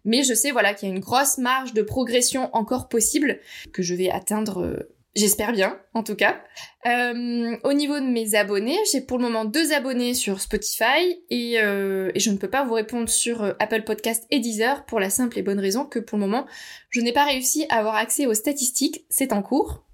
Mais 0.05 0.23
je 0.23 0.35
sais 0.35 0.51
voilà 0.51 0.75
qu'il 0.75 0.89
y 0.89 0.93
a 0.93 0.95
une 0.95 1.01
grosse 1.01 1.39
marge 1.39 1.75
de 1.75 1.83
progression 1.83 2.51
encore 2.53 2.89
possible 2.89 3.39
que 3.73 3.83
je 3.83 3.95
vais 3.95 4.11
atteindre 4.11 4.87
J'espère 5.17 5.51
bien, 5.51 5.77
en 5.93 6.05
tout 6.05 6.15
cas. 6.15 6.41
Euh, 6.87 7.57
au 7.65 7.73
niveau 7.73 7.99
de 7.99 8.07
mes 8.07 8.37
abonnés, 8.37 8.79
j'ai 8.93 9.01
pour 9.01 9.19
le 9.19 9.25
moment 9.25 9.45
deux 9.45 9.73
abonnés 9.73 10.15
sur 10.15 10.41
Spotify 10.41 11.21
et, 11.31 11.61
euh, 11.61 12.13
je 12.15 12.31
ne 12.31 12.37
peux 12.37 12.49
pas 12.49 12.65
vous 12.65 12.75
répondre 12.75 13.09
sur 13.09 13.43
euh, 13.43 13.53
Apple 13.59 13.83
Podcast 13.83 14.25
et 14.31 14.39
Deezer 14.39 14.87
pour 14.87 15.01
la 15.01 15.11
simple 15.11 15.37
et 15.37 15.43
bonne 15.43 15.59
raison 15.59 15.85
que 15.85 15.99
pour 15.99 16.17
le 16.17 16.27
moment, 16.27 16.47
je 16.91 17.01
n'ai 17.01 17.13
pas 17.13 17.25
réussi 17.25 17.67
à 17.71 17.79
avoir 17.79 17.97
accès 17.97 18.27
aux 18.27 18.35
statistiques. 18.35 19.05
C'est 19.11 19.33
en 19.33 19.43
cours. 19.43 19.85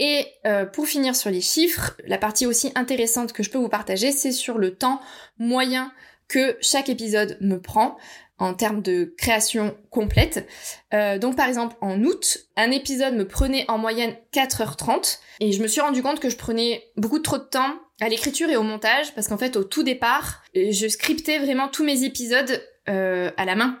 Et 0.00 0.26
pour 0.72 0.88
finir 0.88 1.14
sur 1.14 1.30
les 1.30 1.40
chiffres, 1.40 1.96
la 2.04 2.18
partie 2.18 2.46
aussi 2.46 2.72
intéressante 2.74 3.32
que 3.32 3.44
je 3.44 3.50
peux 3.50 3.58
vous 3.58 3.68
partager, 3.68 4.10
c'est 4.10 4.32
sur 4.32 4.58
le 4.58 4.74
temps 4.74 5.00
moyen 5.38 5.92
que 6.26 6.56
chaque 6.60 6.88
épisode 6.88 7.38
me 7.40 7.60
prend 7.60 7.96
en 8.38 8.54
termes 8.54 8.82
de 8.82 9.14
création 9.16 9.76
complète. 9.90 10.48
Euh, 10.92 11.18
donc 11.18 11.36
par 11.36 11.48
exemple 11.48 11.76
en 11.80 12.02
août, 12.02 12.38
un 12.56 12.70
épisode 12.70 13.14
me 13.14 13.26
prenait 13.26 13.64
en 13.68 13.78
moyenne 13.78 14.16
4h30 14.32 15.18
et 15.40 15.52
je 15.52 15.62
me 15.62 15.68
suis 15.68 15.80
rendu 15.80 16.02
compte 16.02 16.20
que 16.20 16.30
je 16.30 16.36
prenais 16.36 16.84
beaucoup 16.96 17.20
trop 17.20 17.38
de 17.38 17.44
temps 17.44 17.78
à 18.00 18.08
l'écriture 18.08 18.50
et 18.50 18.56
au 18.56 18.62
montage 18.62 19.14
parce 19.14 19.28
qu'en 19.28 19.38
fait 19.38 19.56
au 19.56 19.64
tout 19.64 19.84
départ, 19.84 20.42
je 20.54 20.88
scriptais 20.88 21.38
vraiment 21.38 21.68
tous 21.68 21.84
mes 21.84 22.02
épisodes 22.02 22.62
euh, 22.88 23.30
à 23.36 23.44
la 23.44 23.54
main. 23.54 23.78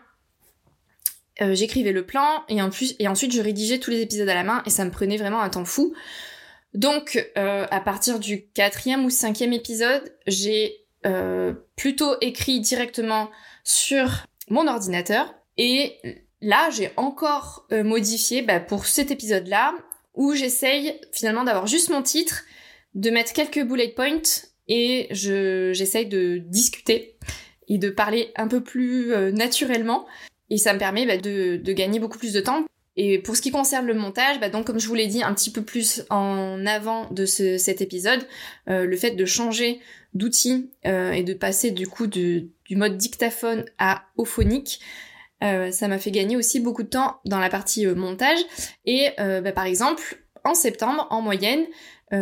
Euh, 1.42 1.56
j'écrivais 1.56 1.90
le 1.90 2.06
plan 2.06 2.44
et, 2.48 2.62
en 2.62 2.70
plus, 2.70 2.94
et 3.00 3.08
ensuite 3.08 3.32
je 3.32 3.42
rédigeais 3.42 3.80
tous 3.80 3.90
les 3.90 4.02
épisodes 4.02 4.28
à 4.28 4.34
la 4.34 4.44
main 4.44 4.62
et 4.66 4.70
ça 4.70 4.84
me 4.84 4.90
prenait 4.92 5.16
vraiment 5.16 5.40
un 5.40 5.50
temps 5.50 5.64
fou. 5.64 5.94
Donc 6.74 7.24
à 7.36 7.80
partir 7.80 8.18
du 8.18 8.48
quatrième 8.48 9.04
ou 9.04 9.10
cinquième 9.10 9.52
épisode, 9.52 10.12
j'ai 10.26 10.84
plutôt 11.76 12.16
écrit 12.20 12.58
directement 12.58 13.30
sur 13.62 14.26
mon 14.48 14.66
ordinateur 14.66 15.34
et 15.56 15.96
là 16.40 16.70
j'ai 16.70 16.90
encore 16.96 17.66
euh, 17.72 17.82
modifié 17.82 18.42
bah, 18.42 18.60
pour 18.60 18.86
cet 18.86 19.10
épisode 19.10 19.46
là 19.46 19.74
où 20.14 20.34
j'essaye 20.34 21.00
finalement 21.12 21.44
d'avoir 21.44 21.66
juste 21.66 21.90
mon 21.90 22.02
titre, 22.02 22.44
de 22.94 23.10
mettre 23.10 23.32
quelques 23.32 23.64
bullet 23.64 23.88
points 23.88 24.22
et 24.68 25.08
je 25.10 25.72
j'essaye 25.72 26.06
de 26.06 26.38
discuter 26.38 27.18
et 27.68 27.78
de 27.78 27.90
parler 27.90 28.32
un 28.36 28.48
peu 28.48 28.62
plus 28.62 29.12
euh, 29.12 29.32
naturellement 29.32 30.06
et 30.50 30.58
ça 30.58 30.72
me 30.74 30.78
permet 30.78 31.06
bah, 31.06 31.16
de, 31.16 31.56
de, 31.56 31.72
gagner 31.72 31.98
beaucoup 31.98 32.18
plus 32.18 32.34
de 32.34 32.40
temps. 32.40 32.64
Et 32.96 33.18
pour 33.18 33.34
ce 33.34 33.42
qui 33.42 33.50
concerne 33.50 33.86
le 33.86 33.94
montage, 33.94 34.38
bah, 34.38 34.50
donc 34.50 34.66
comme 34.66 34.78
je 34.78 34.86
vous 34.86 34.94
l'ai 34.94 35.06
dit 35.06 35.22
un 35.22 35.34
petit 35.34 35.50
peu 35.50 35.62
plus 35.62 36.04
en 36.10 36.64
avant 36.66 37.10
de 37.10 37.24
ce, 37.24 37.58
cet 37.58 37.80
épisode, 37.80 38.24
euh, 38.68 38.84
le 38.84 38.96
fait 38.96 39.12
de 39.12 39.24
changer 39.24 39.80
d'outils 40.12 40.70
et 40.84 41.24
de 41.24 41.34
passer 41.34 41.72
du 41.72 41.88
coup 41.88 42.06
de, 42.06 42.48
du 42.64 42.76
mode 42.76 42.96
dictaphone 42.96 43.64
à 43.78 44.04
ophonique. 44.16 44.80
Euh, 45.42 45.70
ça 45.70 45.88
m'a 45.88 45.98
fait 45.98 46.10
gagner 46.10 46.36
aussi 46.36 46.60
beaucoup 46.60 46.82
de 46.82 46.88
temps 46.88 47.20
dans 47.24 47.38
la 47.38 47.50
partie 47.50 47.86
euh, 47.86 47.94
montage. 47.94 48.38
Et 48.84 49.10
euh, 49.20 49.40
bah, 49.40 49.52
par 49.52 49.66
exemple, 49.66 50.24
en 50.44 50.54
septembre, 50.54 51.06
en 51.10 51.20
moyenne, 51.20 51.66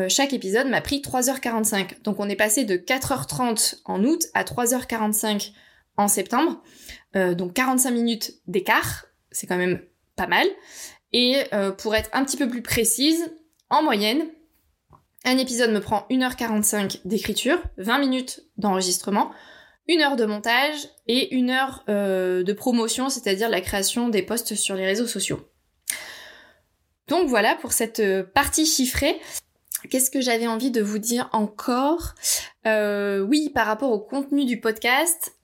chaque 0.09 0.33
épisode 0.33 0.69
m'a 0.69 0.81
pris 0.81 1.03
3h45. 1.03 2.03
Donc 2.03 2.19
on 2.19 2.27
est 2.27 2.37
passé 2.37 2.65
de 2.65 2.79
4h30 2.79 3.83
en 3.85 4.03
août 4.05 4.23
à 4.33 4.43
3h45 4.43 5.53
en 5.99 6.09
septembre. 6.09 6.63
donc 7.15 7.53
45 7.53 7.91
minutes 7.91 8.33
d'écart, 8.47 9.05
c'est 9.33 9.47
quand 9.47 9.59
même 9.59 9.83
pas 10.17 10.27
mal. 10.27 10.47
Et 11.13 11.43
pour 11.77 11.95
être 11.95 12.09
un 12.15 12.25
petit 12.25 12.39
peu 12.39 12.49
plus 12.49 12.63
précise, 12.63 13.35
en 13.69 13.83
moyenne, 13.83 14.25
un 15.27 15.37
épisode 15.37 15.73
me 15.73 15.81
prend 15.81 16.07
1h45 16.11 17.01
d'écriture, 17.05 17.63
20 17.77 17.99
minutes 17.99 18.45
d'enregistrement, 18.57 19.31
une 19.89 20.01
heure 20.01 20.17
de 20.17 20.25
montage 20.25 20.89
et 21.07 21.35
une 21.35 21.51
heure 21.51 21.85
euh, 21.89 22.43
de 22.43 22.53
promotion, 22.53 23.09
c'est-à-dire 23.09 23.49
la 23.49 23.61
création 23.61 24.09
des 24.09 24.23
posts 24.23 24.55
sur 24.55 24.75
les 24.75 24.87
réseaux 24.87 25.07
sociaux. 25.07 25.41
Donc 27.09 27.29
voilà 27.29 27.57
pour 27.57 27.73
cette 27.73 28.01
euh, 28.01 28.23
partie 28.23 28.67
chiffrée. 28.67 29.21
Qu'est-ce 29.91 30.11
que 30.11 30.21
j'avais 30.21 30.47
envie 30.47 30.71
de 30.71 30.81
vous 30.81 30.99
dire 30.99 31.29
encore? 31.33 32.15
Euh, 32.67 33.21
Oui, 33.21 33.51
par 33.53 33.67
rapport 33.67 33.91
au 33.91 33.99
contenu 33.99 34.45
du 34.45 34.61
podcast, 34.61 35.35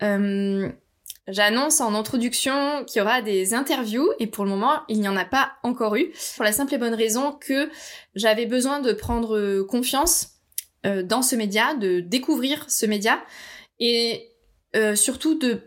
j'annonce 1.27 1.81
en 1.81 1.93
introduction 1.95 2.85
qu'il 2.85 3.01
y 3.01 3.03
aura 3.03 3.21
des 3.21 3.53
interviews 3.53 4.09
et 4.21 4.29
pour 4.29 4.45
le 4.45 4.51
moment, 4.51 4.83
il 4.89 5.01
n'y 5.01 5.09
en 5.09 5.17
a 5.17 5.25
pas 5.25 5.55
encore 5.65 5.97
eu. 5.97 6.13
Pour 6.37 6.45
la 6.45 6.53
simple 6.53 6.73
et 6.75 6.79
bonne 6.79 6.95
raison 6.95 7.33
que 7.33 7.69
j'avais 8.15 8.47
besoin 8.47 8.79
de 8.79 8.93
prendre 8.93 9.63
confiance 9.63 10.35
dans 10.85 11.23
ce 11.23 11.35
média, 11.35 11.75
de 11.75 11.99
découvrir 11.99 12.65
ce 12.71 12.87
média 12.87 13.19
et 13.81 14.31
euh, 14.77 14.95
surtout 14.95 15.39
de 15.39 15.63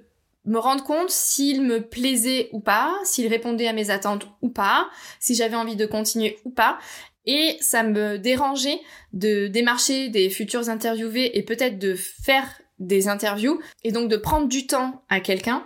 me 0.46 0.58
rendre 0.58 0.84
compte 0.84 1.10
s'il 1.10 1.62
me 1.62 1.82
plaisait 1.82 2.50
ou 2.52 2.60
pas, 2.60 2.96
s'il 3.04 3.28
répondait 3.28 3.68
à 3.68 3.74
mes 3.74 3.90
attentes 3.90 4.28
ou 4.42 4.50
pas, 4.50 4.90
si 5.20 5.36
j'avais 5.36 5.56
envie 5.56 5.76
de 5.76 5.86
continuer 5.86 6.40
ou 6.46 6.50
pas. 6.50 6.80
Et 7.26 7.58
ça 7.62 7.84
me 7.84 8.18
dérangeait 8.18 8.80
de 9.14 9.48
démarcher 9.48 10.10
des 10.10 10.30
futurs 10.32 10.70
interviewés 10.70 11.38
et 11.38 11.44
peut-être 11.44 11.78
de 11.78 11.94
faire 11.94 12.62
des 12.80 13.08
interviews 13.08 13.62
et 13.84 13.92
donc 13.92 14.10
de 14.10 14.18
prendre 14.18 14.48
du 14.48 14.66
temps 14.66 15.04
à 15.10 15.20
quelqu'un 15.20 15.64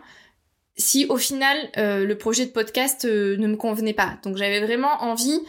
si 0.76 1.06
au 1.08 1.16
final 1.16 1.58
euh, 1.78 2.04
le 2.04 2.18
projet 2.18 2.46
de 2.46 2.52
podcast 2.52 3.06
euh, 3.06 3.38
ne 3.38 3.48
me 3.48 3.56
convenait 3.56 3.94
pas. 3.94 4.20
Donc 4.24 4.36
j'avais 4.36 4.60
vraiment 4.60 5.02
envie 5.02 5.40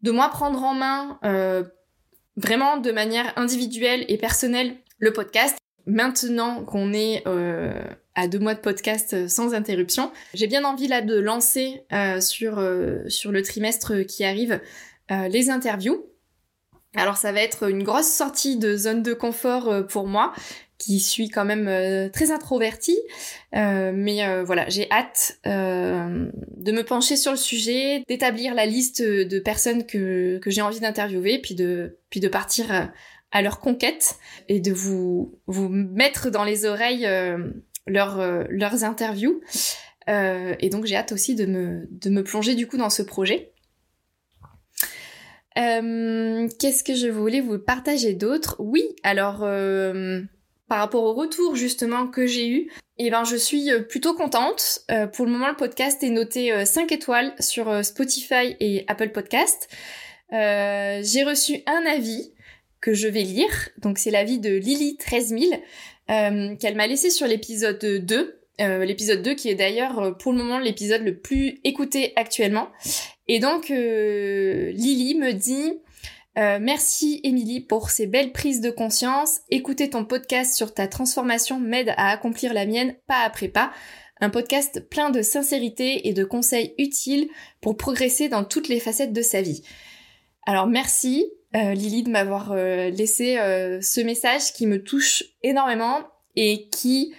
de 0.00 0.10
moi 0.10 0.30
prendre 0.30 0.62
en 0.62 0.74
main 0.74 1.18
vraiment 2.36 2.76
de 2.76 2.92
manière 2.92 3.32
individuelle 3.36 4.04
et 4.08 4.18
personnelle 4.18 4.76
le 4.98 5.12
podcast 5.12 5.58
maintenant 5.86 6.64
qu'on 6.64 6.92
est 6.92 7.22
euh, 7.26 7.82
à 8.14 8.28
deux 8.28 8.38
mois 8.38 8.54
de 8.54 8.60
podcast 8.60 9.14
euh, 9.14 9.28
sans 9.28 9.54
interruption, 9.54 10.10
j'ai 10.34 10.46
bien 10.46 10.64
envie 10.64 10.88
là 10.88 11.00
de 11.00 11.18
lancer 11.18 11.84
euh, 11.92 12.20
sur, 12.20 12.62
sur 13.08 13.32
le 13.32 13.42
trimestre 13.42 14.02
qui 14.02 14.24
arrive 14.24 14.60
les 15.08 15.50
interviews. 15.50 16.04
Alors 16.96 17.16
ça 17.16 17.30
va 17.30 17.40
être 17.40 17.68
une 17.70 17.84
grosse 17.84 18.10
sortie 18.10 18.56
de 18.56 18.76
zone 18.76 19.02
de 19.02 19.12
confort 19.12 19.86
pour 19.86 20.08
moi, 20.08 20.32
qui 20.78 20.98
suis 20.98 21.28
quand 21.28 21.44
même 21.44 22.10
très 22.10 22.32
introvertie. 22.32 22.98
mais 23.52 24.42
voilà, 24.42 24.68
j'ai 24.68 24.90
hâte 24.90 25.38
de 25.44 26.72
me 26.72 26.82
pencher 26.82 27.16
sur 27.16 27.30
le 27.30 27.36
sujet, 27.36 28.02
d'établir 28.08 28.54
la 28.54 28.66
liste 28.66 29.00
de 29.00 29.38
personnes 29.38 29.86
que, 29.86 30.38
que 30.38 30.50
j'ai 30.50 30.62
envie 30.62 30.80
d'interviewer, 30.80 31.38
puis 31.38 31.54
de, 31.54 31.98
puis 32.10 32.18
de 32.18 32.28
partir 32.28 32.90
à 33.32 33.42
leur 33.42 33.60
conquête 33.60 34.16
et 34.48 34.60
de 34.60 34.72
vous, 34.72 35.38
vous 35.46 35.68
mettre 35.68 36.30
dans 36.30 36.44
les 36.44 36.64
oreilles 36.64 37.06
euh, 37.06 37.38
euh, 37.88 38.44
leurs 38.48 38.84
interviews. 38.84 39.40
Euh, 40.08 40.54
et 40.60 40.70
donc 40.70 40.86
j'ai 40.86 40.96
hâte 40.96 41.12
aussi 41.12 41.34
de 41.34 41.46
me, 41.46 41.86
de 41.90 42.10
me 42.10 42.22
plonger 42.22 42.54
du 42.54 42.66
coup 42.66 42.76
dans 42.76 42.90
ce 42.90 43.02
projet. 43.02 43.52
Qu'est-ce 45.54 46.84
que 46.84 46.94
je 46.94 47.08
voulais 47.08 47.40
vous 47.40 47.58
partager 47.58 48.12
d'autre? 48.12 48.56
Oui, 48.58 48.84
alors 49.02 49.38
par 50.68 50.78
rapport 50.78 51.04
au 51.04 51.14
retour 51.14 51.56
justement 51.56 52.08
que 52.08 52.26
j'ai 52.26 52.48
eu, 52.48 52.70
eh 52.98 53.10
ben 53.10 53.24
je 53.24 53.36
suis 53.36 53.70
plutôt 53.88 54.14
contente. 54.14 54.80
pour 55.14 55.24
le 55.24 55.32
moment, 55.32 55.48
le 55.48 55.56
podcast 55.56 56.02
est 56.02 56.10
noté 56.10 56.66
5 56.66 56.92
étoiles 56.92 57.34
sur 57.40 57.82
Spotify 57.82 58.54
et 58.60 58.84
Apple 58.86 59.08
Podcast. 59.10 59.68
j'ai 60.30 61.24
reçu 61.24 61.62
un 61.66 61.86
avis 61.86 62.34
je 62.94 63.08
vais 63.08 63.22
lire. 63.22 63.68
Donc 63.78 63.98
c'est 63.98 64.10
l'avis 64.10 64.38
de 64.38 64.50
Lily 64.50 64.96
13000 64.96 65.60
qu'elle 66.08 66.76
m'a 66.76 66.86
laissé 66.86 67.10
sur 67.10 67.26
l'épisode 67.26 67.84
2 67.84 68.40
euh, 68.58 68.86
l'épisode 68.86 69.20
2 69.20 69.34
qui 69.34 69.50
est 69.50 69.54
d'ailleurs 69.54 69.98
euh, 69.98 70.12
pour 70.12 70.32
le 70.32 70.38
moment 70.38 70.58
l'épisode 70.58 71.02
le 71.02 71.18
plus 71.18 71.60
écouté 71.64 72.14
actuellement. 72.16 72.68
Et 73.28 73.38
donc 73.38 73.70
euh, 73.70 74.70
Lily 74.72 75.14
me 75.16 75.32
dit 75.32 75.72
merci 76.60 77.20
Émilie 77.24 77.60
pour 77.60 77.88
ces 77.88 78.06
belles 78.06 78.32
prises 78.32 78.60
de 78.60 78.70
conscience. 78.70 79.40
Écouter 79.50 79.88
ton 79.88 80.04
podcast 80.04 80.54
sur 80.54 80.74
ta 80.74 80.86
transformation 80.86 81.58
m'aide 81.58 81.94
à 81.96 82.10
accomplir 82.10 82.52
la 82.52 82.66
mienne 82.66 82.94
pas 83.06 83.22
après 83.24 83.48
pas. 83.48 83.72
Un 84.20 84.28
podcast 84.28 84.80
plein 84.88 85.08
de 85.10 85.22
sincérité 85.22 86.08
et 86.08 86.12
de 86.12 86.24
conseils 86.24 86.74
utiles 86.78 87.28
pour 87.62 87.78
progresser 87.78 88.28
dans 88.28 88.44
toutes 88.44 88.68
les 88.68 88.80
facettes 88.80 89.14
de 89.14 89.22
sa 89.22 89.40
vie. 89.40 89.62
Alors 90.46 90.66
merci 90.66 91.26
Lily 91.56 92.02
de 92.02 92.10
m'avoir 92.10 92.54
laissé 92.54 93.36
ce 93.80 94.00
message 94.00 94.52
qui 94.52 94.66
me 94.66 94.82
touche 94.82 95.24
énormément 95.42 96.00
et 96.36 96.68
qui 96.68 97.14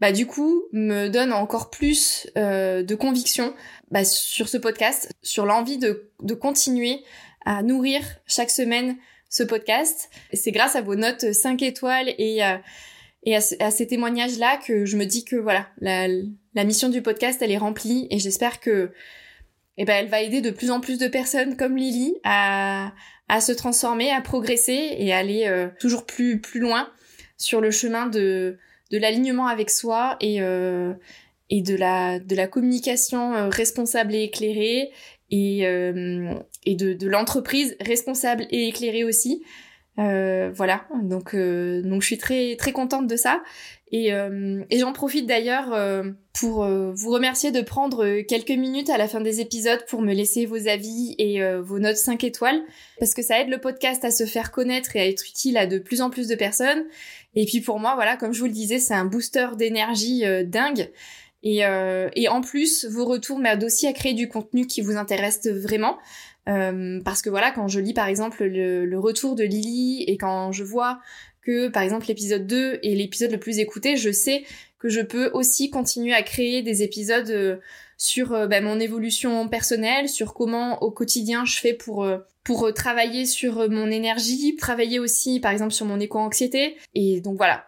bah 0.00 0.12
du 0.12 0.26
coup 0.26 0.64
me 0.72 1.08
donne 1.08 1.32
encore 1.32 1.70
plus 1.70 2.28
euh, 2.36 2.82
de 2.82 2.94
conviction 2.94 3.54
bah, 3.90 4.04
sur 4.04 4.48
ce 4.48 4.56
podcast, 4.56 5.10
sur 5.22 5.46
l'envie 5.46 5.78
de, 5.78 6.10
de 6.20 6.34
continuer 6.34 7.02
à 7.44 7.62
nourrir 7.62 8.02
chaque 8.26 8.50
semaine 8.50 8.96
ce 9.30 9.42
podcast. 9.42 10.10
C'est 10.32 10.52
grâce 10.52 10.76
à 10.76 10.82
vos 10.82 10.94
notes 10.94 11.32
5 11.32 11.62
étoiles 11.62 12.12
et, 12.18 12.44
euh, 12.44 12.56
et 13.22 13.36
à, 13.36 13.40
ces 13.40 13.86
témoignages-là 13.86 14.58
que 14.58 14.84
je 14.84 14.96
me 14.96 15.06
dis 15.06 15.24
que 15.24 15.36
voilà, 15.36 15.68
la, 15.78 16.08
la 16.54 16.64
mission 16.64 16.88
du 16.88 17.00
podcast, 17.00 17.40
elle 17.40 17.52
est 17.52 17.58
remplie 17.58 18.06
et 18.10 18.18
j'espère 18.18 18.60
que 18.60 18.92
eh 19.76 19.84
ben, 19.84 19.94
elle 19.94 20.08
va 20.08 20.20
aider 20.20 20.40
de 20.40 20.50
plus 20.50 20.70
en 20.70 20.80
plus 20.80 20.98
de 20.98 21.08
personnes 21.08 21.56
comme 21.56 21.76
Lily 21.76 22.14
à, 22.24 22.92
à 23.28 23.40
se 23.40 23.52
transformer, 23.52 24.10
à 24.10 24.20
progresser 24.20 24.96
et 24.98 25.12
aller 25.12 25.46
euh, 25.46 25.68
toujours 25.80 26.06
plus, 26.06 26.40
plus 26.40 26.60
loin 26.60 26.88
sur 27.36 27.60
le 27.60 27.70
chemin 27.70 28.06
de, 28.06 28.58
de 28.90 28.98
l'alignement 28.98 29.46
avec 29.46 29.70
soi 29.70 30.16
et, 30.20 30.40
euh, 30.40 30.92
et 31.50 31.62
de, 31.62 31.74
la, 31.74 32.18
de 32.18 32.36
la 32.36 32.46
communication 32.46 33.34
euh, 33.34 33.48
responsable 33.48 34.14
et 34.14 34.24
éclairée 34.24 34.90
et, 35.30 35.66
euh, 35.66 36.34
et 36.64 36.76
de, 36.76 36.92
de 36.92 37.08
l'entreprise 37.08 37.76
responsable 37.80 38.46
et 38.50 38.68
éclairée 38.68 39.04
aussi. 39.04 39.42
voilà, 39.96 40.86
donc 41.02 41.34
donc 41.34 42.02
je 42.02 42.06
suis 42.06 42.18
très 42.18 42.56
très 42.56 42.72
contente 42.72 43.06
de 43.06 43.16
ça 43.16 43.42
et, 43.96 44.08
et 44.70 44.78
j'en 44.78 44.92
profite 44.92 45.26
d'ailleurs 45.26 45.72
pour 46.32 46.64
vous 46.66 47.10
remercier 47.10 47.52
de 47.52 47.60
prendre 47.60 48.22
quelques 48.22 48.50
minutes 48.50 48.90
à 48.90 48.98
la 48.98 49.06
fin 49.06 49.20
des 49.20 49.40
épisodes 49.40 49.84
pour 49.88 50.02
me 50.02 50.12
laisser 50.12 50.46
vos 50.46 50.66
avis 50.66 51.14
et 51.18 51.40
vos 51.60 51.78
notes 51.78 51.96
5 51.96 52.24
étoiles 52.24 52.60
parce 52.98 53.14
que 53.14 53.22
ça 53.22 53.40
aide 53.40 53.50
le 53.50 53.58
podcast 53.58 54.04
à 54.04 54.10
se 54.10 54.26
faire 54.26 54.50
connaître 54.50 54.96
et 54.96 55.00
à 55.00 55.06
être 55.06 55.24
utile 55.28 55.56
à 55.56 55.66
de 55.66 55.78
plus 55.78 56.00
en 56.00 56.10
plus 56.10 56.26
de 56.26 56.34
personnes 56.34 56.84
et 57.36 57.46
puis 57.46 57.60
pour 57.60 57.80
moi, 57.80 57.94
voilà, 57.94 58.16
comme 58.16 58.32
je 58.32 58.40
vous 58.40 58.46
le 58.46 58.52
disais, 58.52 58.78
c'est 58.78 58.94
un 58.94 59.04
booster 59.04 59.48
d'énergie 59.56 60.24
euh, 60.24 60.44
dingue. 60.44 60.90
Et, 61.42 61.66
euh, 61.66 62.08
et, 62.14 62.28
en 62.28 62.40
plus, 62.40 62.86
vos 62.86 63.04
retours 63.04 63.38
m'aident 63.38 63.64
aussi 63.64 63.86
à 63.86 63.92
créer 63.92 64.14
du 64.14 64.28
contenu 64.28 64.66
qui 64.66 64.80
vous 64.80 64.96
intéresse 64.96 65.46
vraiment. 65.46 65.98
Euh, 66.48 67.00
parce 67.04 67.22
que 67.22 67.30
voilà, 67.30 67.50
quand 67.50 67.68
je 67.68 67.80
lis 67.80 67.94
par 67.94 68.06
exemple 68.06 68.44
le, 68.44 68.84
le, 68.84 68.98
retour 68.98 69.34
de 69.34 69.44
Lily 69.44 70.04
et 70.06 70.18
quand 70.18 70.52
je 70.52 70.62
vois 70.62 71.00
que 71.44 71.68
par 71.68 71.82
exemple 71.82 72.06
l'épisode 72.08 72.46
2 72.46 72.80
est 72.82 72.94
l'épisode 72.94 73.30
le 73.30 73.38
plus 73.38 73.58
écouté, 73.58 73.96
je 73.96 74.10
sais 74.10 74.44
que 74.84 74.90
je 74.90 75.00
peux 75.00 75.30
aussi 75.32 75.70
continuer 75.70 76.12
à 76.12 76.22
créer 76.22 76.60
des 76.60 76.82
épisodes 76.82 77.30
euh, 77.30 77.56
sur 77.96 78.34
euh, 78.34 78.46
bah, 78.46 78.60
mon 78.60 78.78
évolution 78.78 79.48
personnelle, 79.48 80.10
sur 80.10 80.34
comment 80.34 80.82
au 80.82 80.90
quotidien 80.90 81.46
je 81.46 81.58
fais 81.58 81.72
pour 81.72 82.04
euh, 82.04 82.18
pour 82.44 82.70
travailler 82.74 83.24
sur 83.24 83.70
mon 83.70 83.90
énergie, 83.90 84.56
travailler 84.56 84.98
aussi 84.98 85.40
par 85.40 85.52
exemple 85.52 85.72
sur 85.72 85.86
mon 85.86 85.98
éco-anxiété. 85.98 86.76
Et 86.94 87.22
donc 87.22 87.38
voilà, 87.38 87.64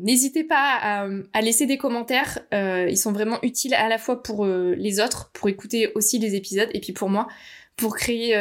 n'hésitez 0.00 0.44
pas 0.44 1.04
à, 1.34 1.42
laisser 1.42 1.66
des 1.66 1.76
commentaires, 1.76 2.38
ils 2.52 2.96
sont 2.96 3.12
vraiment 3.12 3.38
utiles 3.42 3.74
à 3.74 3.90
la 3.90 3.98
fois 3.98 4.22
pour 4.22 4.46
les 4.46 4.98
autres, 4.98 5.30
pour 5.34 5.50
écouter 5.50 5.92
aussi 5.94 6.18
les 6.18 6.36
épisodes, 6.36 6.70
et 6.72 6.80
puis 6.80 6.94
pour 6.94 7.10
moi, 7.10 7.28
pour 7.76 7.96
créer 7.96 8.34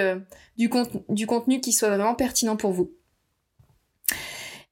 du 0.58 0.69
contenu 0.69 1.60
qui 1.60 1.74
soit 1.74 1.89
vraiment 1.89 2.15
pertinent 2.15 2.56
pour 2.56 2.71
vous. 2.71 2.93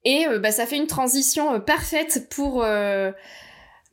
Et 0.05 0.25
bah, 0.41 0.51
ça 0.51 0.65
fait 0.65 0.77
une 0.77 0.87
transition 0.87 1.59
parfaite 1.61 2.27
pour 2.29 2.63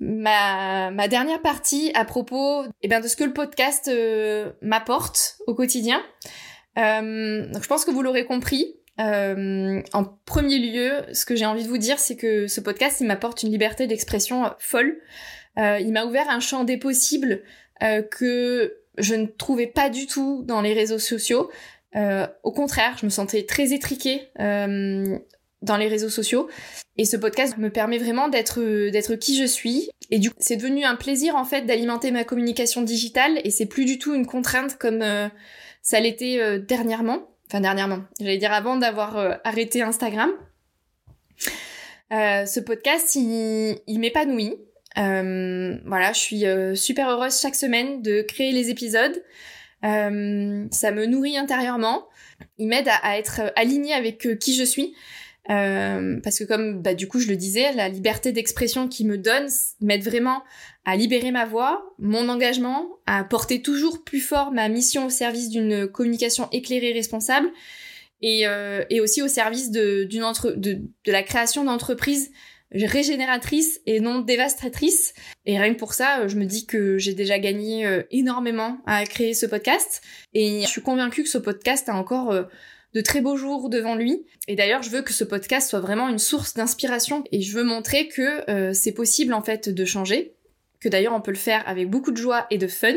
ma, 0.00 0.90
ma 0.90 1.08
dernière 1.08 1.40
partie 1.40 1.92
à 1.94 2.04
propos 2.04 2.64
eh 2.82 2.88
ben, 2.88 3.00
de 3.00 3.06
ce 3.06 3.16
que 3.16 3.24
le 3.24 3.32
podcast 3.32 3.88
euh, 3.88 4.50
m'apporte 4.62 5.36
au 5.46 5.54
quotidien. 5.54 6.02
Euh, 6.78 7.46
donc 7.46 7.62
je 7.62 7.68
pense 7.68 7.84
que 7.84 7.90
vous 7.90 8.02
l'aurez 8.02 8.24
compris. 8.24 8.76
Euh, 8.98 9.82
en 9.92 10.04
premier 10.24 10.58
lieu, 10.58 10.92
ce 11.12 11.24
que 11.24 11.36
j'ai 11.36 11.46
envie 11.46 11.64
de 11.64 11.68
vous 11.68 11.78
dire, 11.78 11.98
c'est 11.98 12.16
que 12.16 12.46
ce 12.46 12.60
podcast, 12.60 13.00
il 13.00 13.06
m'apporte 13.06 13.42
une 13.42 13.50
liberté 13.50 13.86
d'expression 13.86 14.50
folle. 14.58 14.96
il 15.56 15.92
m'a 15.92 16.04
ouvert 16.04 16.28
un 16.28 16.40
champ 16.40 16.64
des 16.64 16.78
possibles 16.78 17.42
que 18.10 18.76
je 18.98 19.14
ne 19.14 19.26
trouvais 19.26 19.66
pas 19.66 19.88
du 19.88 20.06
tout 20.06 20.42
dans 20.44 20.60
les 20.60 20.74
réseaux 20.74 20.98
sociaux. 20.98 21.50
au 21.94 22.52
contraire, 22.52 22.96
je 22.98 23.06
me 23.06 23.10
sentais 23.10 23.44
très 23.44 23.72
étriquée 23.72 24.28
dans 25.62 25.76
les 25.76 25.88
réseaux 25.88 26.08
sociaux. 26.08 26.48
Et 26.96 27.04
ce 27.04 27.16
podcast 27.16 27.58
me 27.58 27.70
permet 27.70 27.98
vraiment 27.98 28.28
d'être 28.28 28.60
d'être 28.90 29.14
qui 29.14 29.36
je 29.36 29.44
suis. 29.44 29.90
Et 30.10 30.18
du 30.18 30.30
coup, 30.30 30.36
c'est 30.38 30.56
devenu 30.56 30.84
un 30.84 30.96
plaisir 30.96 31.36
en 31.36 31.44
fait 31.44 31.62
d'alimenter 31.62 32.10
ma 32.10 32.24
communication 32.24 32.82
digitale 32.82 33.40
et 33.44 33.50
c'est 33.50 33.66
plus 33.66 33.84
du 33.84 33.98
tout 33.98 34.14
une 34.14 34.26
contrainte 34.26 34.76
comme 34.76 35.02
euh, 35.02 35.28
ça 35.82 36.00
l'était 36.00 36.38
euh, 36.40 36.58
dernièrement. 36.58 37.28
Enfin 37.48 37.60
dernièrement, 37.60 38.00
j'allais 38.20 38.38
dire 38.38 38.52
avant 38.52 38.76
d'avoir 38.76 39.16
euh, 39.16 39.34
arrêté 39.44 39.82
Instagram. 39.82 40.30
ce 42.10 42.60
podcast, 42.60 43.14
il, 43.14 43.98
m'épanouit. 43.98 44.56
voilà, 44.96 46.12
je 46.12 46.18
suis 46.18 46.44
super 46.76 47.08
heureuse 47.08 47.40
chaque 47.40 47.54
semaine 47.54 48.02
de 48.02 48.22
créer 48.22 48.52
les 48.52 48.70
épisodes. 48.70 49.22
ça 49.82 50.10
me 50.10 51.06
nourrit 51.06 51.36
intérieurement. 51.36 52.08
Il 52.58 52.68
m'aide 52.68 52.88
à, 53.02 53.18
être 53.18 53.52
aligné 53.56 53.94
avec 53.94 54.38
qui 54.38 54.54
je 54.54 54.64
suis. 54.64 54.94
Euh, 55.48 56.20
parce 56.22 56.38
que 56.38 56.44
comme 56.44 56.82
bah, 56.82 56.94
du 56.94 57.08
coup 57.08 57.18
je 57.18 57.28
le 57.28 57.36
disais, 57.36 57.72
la 57.72 57.88
liberté 57.88 58.30
d'expression 58.30 58.88
qui 58.88 59.04
me 59.04 59.16
donne 59.16 59.48
m'aide 59.80 60.04
vraiment 60.04 60.42
à 60.84 60.96
libérer 60.96 61.30
ma 61.30 61.46
voix, 61.46 61.94
mon 61.98 62.28
engagement, 62.28 62.86
à 63.06 63.24
porter 63.24 63.62
toujours 63.62 64.04
plus 64.04 64.20
fort 64.20 64.52
ma 64.52 64.68
mission 64.68 65.06
au 65.06 65.10
service 65.10 65.48
d'une 65.48 65.88
communication 65.88 66.48
éclairée 66.52 66.92
responsable 66.92 67.48
et, 68.22 68.46
euh, 68.46 68.84
et 68.90 69.00
aussi 69.00 69.22
au 69.22 69.28
service 69.28 69.70
de, 69.70 70.06
entre, 70.22 70.50
de, 70.50 70.74
de 70.74 71.12
la 71.12 71.22
création 71.22 71.64
d'entreprises 71.64 72.30
régénératrices 72.72 73.80
et 73.86 74.00
non 74.00 74.20
dévastatrices. 74.20 75.14
Et 75.46 75.58
rien 75.58 75.74
que 75.74 75.78
pour 75.78 75.94
ça, 75.94 76.26
je 76.28 76.36
me 76.36 76.44
dis 76.44 76.66
que 76.66 76.98
j'ai 76.98 77.14
déjà 77.14 77.38
gagné 77.38 77.86
euh, 77.86 78.02
énormément 78.10 78.78
à 78.86 79.04
créer 79.06 79.34
ce 79.34 79.46
podcast. 79.46 80.02
Et 80.34 80.62
je 80.62 80.68
suis 80.68 80.82
convaincue 80.82 81.22
que 81.22 81.28
ce 81.28 81.38
podcast 81.38 81.88
a 81.88 81.94
encore 81.94 82.30
euh, 82.30 82.44
de 82.94 83.00
très 83.00 83.20
beaux 83.20 83.36
jours 83.36 83.68
devant 83.68 83.94
lui. 83.94 84.26
Et 84.48 84.56
d'ailleurs, 84.56 84.82
je 84.82 84.90
veux 84.90 85.02
que 85.02 85.12
ce 85.12 85.24
podcast 85.24 85.70
soit 85.70 85.80
vraiment 85.80 86.08
une 86.08 86.18
source 86.18 86.54
d'inspiration 86.54 87.24
et 87.32 87.40
je 87.40 87.56
veux 87.56 87.64
montrer 87.64 88.08
que 88.08 88.50
euh, 88.50 88.72
c'est 88.72 88.92
possible 88.92 89.32
en 89.32 89.42
fait 89.42 89.68
de 89.68 89.84
changer, 89.84 90.34
que 90.80 90.88
d'ailleurs 90.88 91.14
on 91.14 91.20
peut 91.20 91.30
le 91.30 91.36
faire 91.36 91.62
avec 91.68 91.88
beaucoup 91.88 92.10
de 92.10 92.16
joie 92.16 92.46
et 92.50 92.58
de 92.58 92.66
fun. 92.66 92.94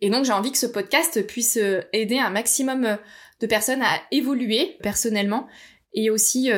Et 0.00 0.10
donc 0.10 0.24
j'ai 0.24 0.32
envie 0.32 0.52
que 0.52 0.58
ce 0.58 0.66
podcast 0.66 1.26
puisse 1.26 1.56
euh, 1.56 1.80
aider 1.92 2.18
un 2.18 2.30
maximum 2.30 2.84
euh, 2.84 2.96
de 3.40 3.46
personnes 3.46 3.82
à 3.82 4.00
évoluer 4.10 4.76
personnellement 4.82 5.48
et 5.92 6.10
aussi 6.10 6.50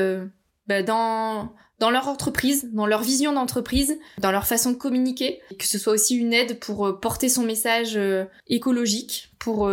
bah, 0.66 0.82
dans 0.82 1.52
dans 1.78 1.90
leur 1.90 2.08
entreprise, 2.08 2.70
dans 2.72 2.86
leur 2.86 3.02
vision 3.02 3.32
d'entreprise, 3.32 3.98
dans 4.18 4.30
leur 4.30 4.46
façon 4.46 4.70
de 4.70 4.76
communiquer, 4.76 5.40
que 5.58 5.66
ce 5.66 5.78
soit 5.78 5.92
aussi 5.92 6.16
une 6.16 6.32
aide 6.32 6.58
pour 6.58 7.00
porter 7.00 7.28
son 7.28 7.42
message 7.42 7.98
écologique, 8.46 9.30
pour 9.38 9.70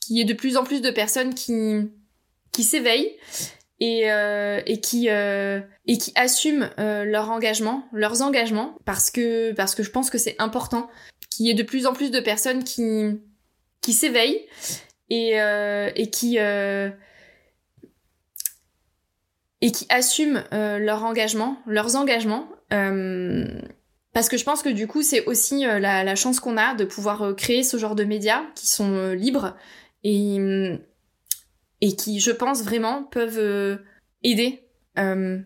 qu'il 0.00 0.16
y 0.16 0.20
ait 0.20 0.24
de 0.24 0.34
plus 0.34 0.56
en 0.56 0.64
plus 0.64 0.82
de 0.82 0.90
personnes 0.90 1.34
qui 1.34 1.90
qui 2.52 2.62
s'éveillent 2.62 3.16
et, 3.80 4.12
euh, 4.12 4.60
et 4.66 4.80
qui 4.80 5.08
euh, 5.10 5.60
et 5.86 5.98
qui 5.98 6.12
assument 6.14 6.70
euh, 6.78 7.04
leur 7.04 7.30
engagement, 7.30 7.84
leurs 7.92 8.22
engagements 8.22 8.76
parce 8.84 9.10
que 9.10 9.52
parce 9.52 9.74
que 9.74 9.82
je 9.82 9.90
pense 9.90 10.08
que 10.08 10.18
c'est 10.18 10.36
important 10.38 10.88
qu'il 11.30 11.46
y 11.46 11.50
ait 11.50 11.54
de 11.54 11.62
plus 11.62 11.86
en 11.86 11.92
plus 11.92 12.10
de 12.10 12.20
personnes 12.20 12.62
qui 12.62 13.20
qui 13.80 13.92
s'éveillent 13.92 14.46
et 15.10 15.40
euh, 15.40 15.90
et 15.96 16.10
qui 16.10 16.38
euh, 16.38 16.90
et 19.60 19.72
qui 19.72 19.86
assument 19.90 20.44
euh, 20.52 20.78
leur 20.78 21.04
engagement, 21.04 21.58
leurs 21.66 21.96
engagements 21.96 22.48
parce 24.14 24.28
que 24.28 24.36
je 24.36 24.44
pense 24.44 24.62
que 24.62 24.70
du 24.70 24.86
coup 24.86 25.02
c'est 25.02 25.26
aussi 25.26 25.64
la, 25.64 26.04
la, 26.04 26.14
chance 26.14 26.40
qu'on 26.40 26.56
a 26.56 26.74
de 26.74 26.86
pouvoir 26.86 27.34
créer 27.36 27.62
ce 27.62 27.76
genre 27.76 27.94
de 27.94 28.04
médias 28.04 28.42
qui 28.54 28.66
sont 28.66 29.12
libres 29.12 29.56
et 30.04 30.38
et 31.82 31.96
qui, 31.96 32.20
je 32.20 32.30
pense 32.30 32.62
vraiment, 32.62 33.02
peuvent 33.02 33.40
euh, 33.40 33.76
aider 34.22 34.64
euh, 34.98 35.38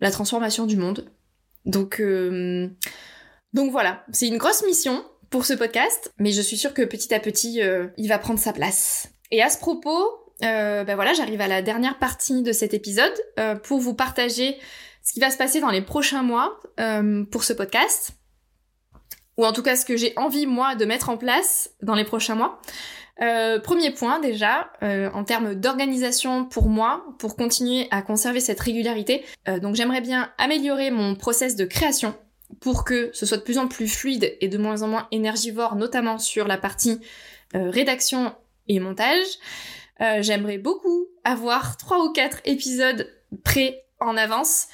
la 0.00 0.10
transformation 0.10 0.66
du 0.66 0.76
monde. 0.76 1.12
Donc, 1.66 2.00
euh, 2.00 2.68
donc 3.52 3.70
voilà, 3.70 4.04
c'est 4.10 4.26
une 4.26 4.38
grosse 4.38 4.64
mission 4.64 5.04
pour 5.30 5.44
ce 5.44 5.52
podcast, 5.52 6.10
mais 6.18 6.32
je 6.32 6.40
suis 6.40 6.56
sûre 6.56 6.74
que 6.74 6.82
petit 6.82 7.14
à 7.14 7.20
petit, 7.20 7.60
il 7.96 8.08
va 8.08 8.18
prendre 8.18 8.38
sa 8.38 8.52
place. 8.52 9.08
Et 9.30 9.42
à 9.42 9.48
ce 9.48 9.58
propos, 9.58 10.34
ben 10.40 10.94
voilà, 10.94 11.14
j'arrive 11.14 11.40
à 11.40 11.48
la 11.48 11.62
dernière 11.62 11.98
partie 11.98 12.42
de 12.42 12.52
cet 12.52 12.74
épisode 12.74 13.14
pour 13.62 13.78
vous 13.78 13.94
partager 13.94 14.58
ce 15.02 15.14
qui 15.14 15.20
va 15.20 15.30
se 15.30 15.38
passer 15.38 15.60
dans 15.60 15.70
les 15.70 15.80
prochains 15.80 16.22
mois 16.22 16.60
pour 17.30 17.44
ce 17.44 17.54
podcast, 17.54 18.12
ou 19.38 19.46
en 19.46 19.54
tout 19.54 19.62
cas 19.62 19.74
ce 19.74 19.86
que 19.86 19.96
j'ai 19.96 20.12
envie 20.16 20.44
moi 20.44 20.74
de 20.74 20.84
mettre 20.84 21.08
en 21.08 21.16
place 21.16 21.70
dans 21.80 21.94
les 21.94 22.04
prochains 22.04 22.34
mois. 22.34 22.60
Euh, 23.22 23.60
premier 23.60 23.92
point 23.92 24.18
déjà, 24.18 24.72
euh, 24.82 25.08
en 25.14 25.22
termes 25.22 25.54
d'organisation 25.54 26.44
pour 26.44 26.68
moi, 26.68 27.04
pour 27.18 27.36
continuer 27.36 27.86
à 27.90 28.02
conserver 28.02 28.40
cette 28.40 28.58
régularité. 28.58 29.24
Euh, 29.48 29.60
donc 29.60 29.76
j'aimerais 29.76 30.00
bien 30.00 30.32
améliorer 30.38 30.90
mon 30.90 31.14
process 31.14 31.54
de 31.54 31.64
création 31.64 32.14
pour 32.60 32.84
que 32.84 33.10
ce 33.12 33.24
soit 33.24 33.36
de 33.36 33.42
plus 33.42 33.58
en 33.58 33.68
plus 33.68 33.88
fluide 33.88 34.36
et 34.40 34.48
de 34.48 34.58
moins 34.58 34.82
en 34.82 34.88
moins 34.88 35.08
énergivore, 35.12 35.76
notamment 35.76 36.18
sur 36.18 36.46
la 36.46 36.58
partie 36.58 37.00
rédaction 37.54 38.34
et 38.68 38.78
montage. 38.78 39.26
j'aimerais 40.20 40.58
beaucoup 40.58 41.06
avoir 41.24 41.76
trois 41.76 42.04
ou 42.04 42.12
quatre 42.12 42.40
épisodes 42.44 43.10
prêts 43.42 43.84
en 44.00 44.18
avance 44.18 44.68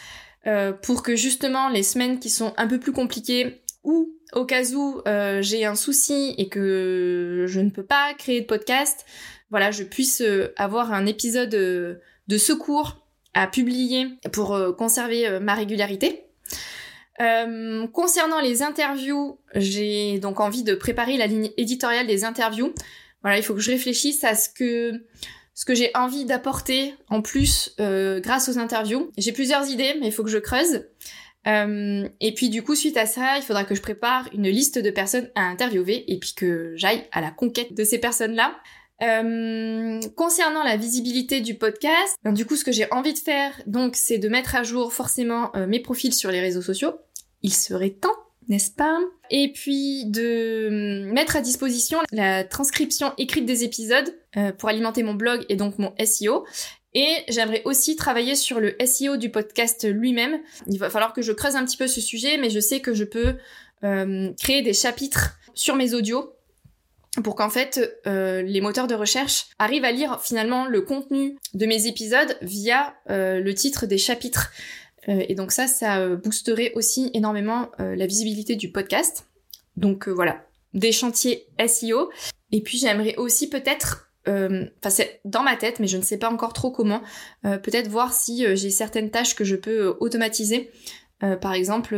pour 0.82 1.04
que 1.04 1.14
justement 1.14 1.68
les 1.68 1.84
semaines 1.84 2.18
qui 2.18 2.30
sont 2.30 2.52
un 2.56 2.66
peu 2.66 2.80
plus 2.80 2.92
compliquées 2.92 3.62
ou 3.88 4.14
au 4.34 4.44
cas 4.44 4.64
où 4.74 5.00
euh, 5.08 5.40
j'ai 5.40 5.64
un 5.64 5.74
souci 5.74 6.34
et 6.36 6.50
que 6.50 7.46
je 7.48 7.60
ne 7.60 7.70
peux 7.70 7.82
pas 7.82 8.12
créer 8.12 8.42
de 8.42 8.46
podcast, 8.46 9.06
voilà, 9.50 9.70
je 9.70 9.82
puisse 9.82 10.20
euh, 10.20 10.52
avoir 10.58 10.92
un 10.92 11.06
épisode 11.06 11.54
euh, 11.54 11.94
de 12.28 12.36
secours 12.36 13.06
à 13.32 13.46
publier 13.46 14.06
pour 14.32 14.58
conserver 14.76 15.38
ma 15.40 15.54
régularité. 15.54 16.24
concernant 17.92 18.40
les 18.40 18.62
interviews, 18.62 19.38
j'ai 19.54 20.18
donc 20.18 20.40
envie 20.40 20.64
de 20.64 20.74
préparer 20.74 21.16
la 21.16 21.26
ligne 21.26 21.50
éditoriale 21.56 22.06
des 22.06 22.24
interviews. 22.24 22.74
Voilà, 23.22 23.38
il 23.38 23.44
faut 23.44 23.54
que 23.54 23.60
je 23.60 23.70
réfléchisse 23.70 24.24
à 24.24 24.34
ce 24.34 24.48
que 24.48 25.04
ce 25.54 25.64
que 25.64 25.74
j'ai 25.74 25.90
envie 25.94 26.24
d'apporter 26.24 26.94
en 27.10 27.22
plus 27.22 27.76
grâce 27.78 28.48
aux 28.48 28.58
interviews. 28.58 29.12
J'ai 29.18 29.32
plusieurs 29.32 29.68
idées, 29.68 29.94
mais 30.00 30.08
il 30.08 30.12
faut 30.12 30.24
que 30.24 30.30
je 30.30 30.38
creuse. 30.38 30.86
Euh, 31.46 32.08
et 32.20 32.34
puis 32.34 32.50
du 32.50 32.62
coup, 32.62 32.74
suite 32.74 32.96
à 32.96 33.06
ça, 33.06 33.36
il 33.36 33.42
faudra 33.42 33.64
que 33.64 33.74
je 33.74 33.82
prépare 33.82 34.28
une 34.34 34.48
liste 34.48 34.78
de 34.78 34.90
personnes 34.90 35.30
à 35.34 35.42
interviewer 35.42 36.04
et 36.12 36.18
puis 36.18 36.34
que 36.34 36.72
j'aille 36.76 37.04
à 37.12 37.20
la 37.20 37.30
conquête 37.30 37.74
de 37.74 37.84
ces 37.84 37.98
personnes-là. 37.98 38.56
Euh, 39.00 40.00
concernant 40.16 40.64
la 40.64 40.76
visibilité 40.76 41.40
du 41.40 41.54
podcast, 41.54 42.16
ben, 42.24 42.32
du 42.32 42.44
coup, 42.44 42.56
ce 42.56 42.64
que 42.64 42.72
j'ai 42.72 42.92
envie 42.92 43.12
de 43.14 43.18
faire, 43.18 43.52
donc, 43.66 43.94
c'est 43.94 44.18
de 44.18 44.28
mettre 44.28 44.56
à 44.56 44.64
jour 44.64 44.92
forcément 44.92 45.54
euh, 45.54 45.68
mes 45.68 45.78
profils 45.78 46.12
sur 46.12 46.32
les 46.32 46.40
réseaux 46.40 46.62
sociaux. 46.62 46.94
Il 47.42 47.54
serait 47.54 47.90
temps, 47.90 48.16
n'est-ce 48.48 48.72
pas? 48.72 48.98
Et 49.30 49.52
puis 49.52 50.06
de 50.06 51.04
mettre 51.12 51.36
à 51.36 51.40
disposition 51.40 52.00
la 52.10 52.42
transcription 52.42 53.12
écrite 53.18 53.46
des 53.46 53.62
épisodes 53.62 54.12
pour 54.58 54.68
alimenter 54.68 55.02
mon 55.02 55.14
blog 55.14 55.44
et 55.48 55.56
donc 55.56 55.78
mon 55.78 55.92
SEO. 56.04 56.44
Et 57.00 57.22
j'aimerais 57.28 57.62
aussi 57.64 57.94
travailler 57.94 58.34
sur 58.34 58.58
le 58.58 58.74
SEO 58.84 59.18
du 59.18 59.30
podcast 59.30 59.86
lui-même. 59.88 60.40
Il 60.66 60.80
va 60.80 60.90
falloir 60.90 61.12
que 61.12 61.22
je 61.22 61.30
creuse 61.30 61.54
un 61.54 61.64
petit 61.64 61.76
peu 61.76 61.86
ce 61.86 62.00
sujet, 62.00 62.38
mais 62.38 62.50
je 62.50 62.58
sais 62.58 62.80
que 62.80 62.92
je 62.92 63.04
peux 63.04 63.36
euh, 63.84 64.32
créer 64.40 64.62
des 64.62 64.72
chapitres 64.72 65.38
sur 65.54 65.76
mes 65.76 65.94
audios 65.94 66.34
pour 67.22 67.36
qu'en 67.36 67.50
fait 67.50 68.00
euh, 68.08 68.42
les 68.42 68.60
moteurs 68.60 68.88
de 68.88 68.96
recherche 68.96 69.46
arrivent 69.60 69.84
à 69.84 69.92
lire 69.92 70.20
finalement 70.20 70.66
le 70.66 70.80
contenu 70.80 71.36
de 71.54 71.66
mes 71.66 71.86
épisodes 71.86 72.36
via 72.42 72.96
euh, 73.10 73.38
le 73.38 73.54
titre 73.54 73.86
des 73.86 73.98
chapitres. 73.98 74.50
et 75.06 75.36
donc 75.36 75.52
ça, 75.52 75.68
ça 75.68 76.04
boosterait 76.16 76.72
aussi 76.74 77.12
énormément 77.14 77.70
la 77.78 78.06
visibilité 78.06 78.56
du 78.56 78.72
podcast. 78.72 79.24
Donc 79.76 80.08
voilà, 80.08 80.44
des 80.74 80.90
chantiers 80.90 81.46
SEO. 81.64 82.10
Et 82.50 82.60
puis 82.60 82.76
j'aimerais 82.76 83.14
aussi 83.16 83.48
peut-être 83.48 84.07
enfin 84.28 84.90
c'est 84.90 85.20
dans 85.24 85.42
ma 85.42 85.56
tête, 85.56 85.80
mais 85.80 85.86
je 85.86 85.96
ne 85.96 86.02
sais 86.02 86.18
pas 86.18 86.30
encore 86.30 86.52
trop 86.52 86.70
comment. 86.70 87.02
Euh, 87.44 87.58
peut-être 87.58 87.88
voir 87.88 88.12
si 88.12 88.44
euh, 88.44 88.54
j'ai 88.56 88.70
certaines 88.70 89.10
tâches 89.10 89.34
que 89.34 89.44
je 89.44 89.56
peux 89.56 89.96
automatiser. 90.00 90.70
par 91.40 91.52
exemple, 91.52 91.96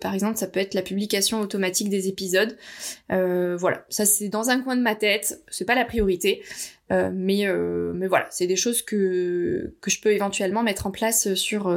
par 0.00 0.14
exemple, 0.14 0.36
ça 0.36 0.48
peut 0.48 0.58
être 0.58 0.74
la 0.74 0.82
publication 0.82 1.40
automatique 1.40 1.88
des 1.88 2.08
épisodes. 2.08 2.56
voilà, 3.08 3.84
ça 3.88 4.04
c'est 4.04 4.28
dans 4.28 4.50
un 4.50 4.60
coin 4.60 4.76
de 4.76 4.82
ma 4.82 4.96
tête. 4.96 5.40
C'est 5.48 5.64
pas 5.64 5.76
la 5.76 5.84
priorité, 5.84 6.42
mais 6.90 7.46
mais 7.94 8.08
voilà, 8.08 8.26
c'est 8.30 8.48
des 8.48 8.56
choses 8.56 8.82
que 8.82 9.74
que 9.80 9.90
je 9.90 10.00
peux 10.00 10.12
éventuellement 10.12 10.64
mettre 10.64 10.86
en 10.88 10.90
place 10.90 11.34
sur 11.34 11.72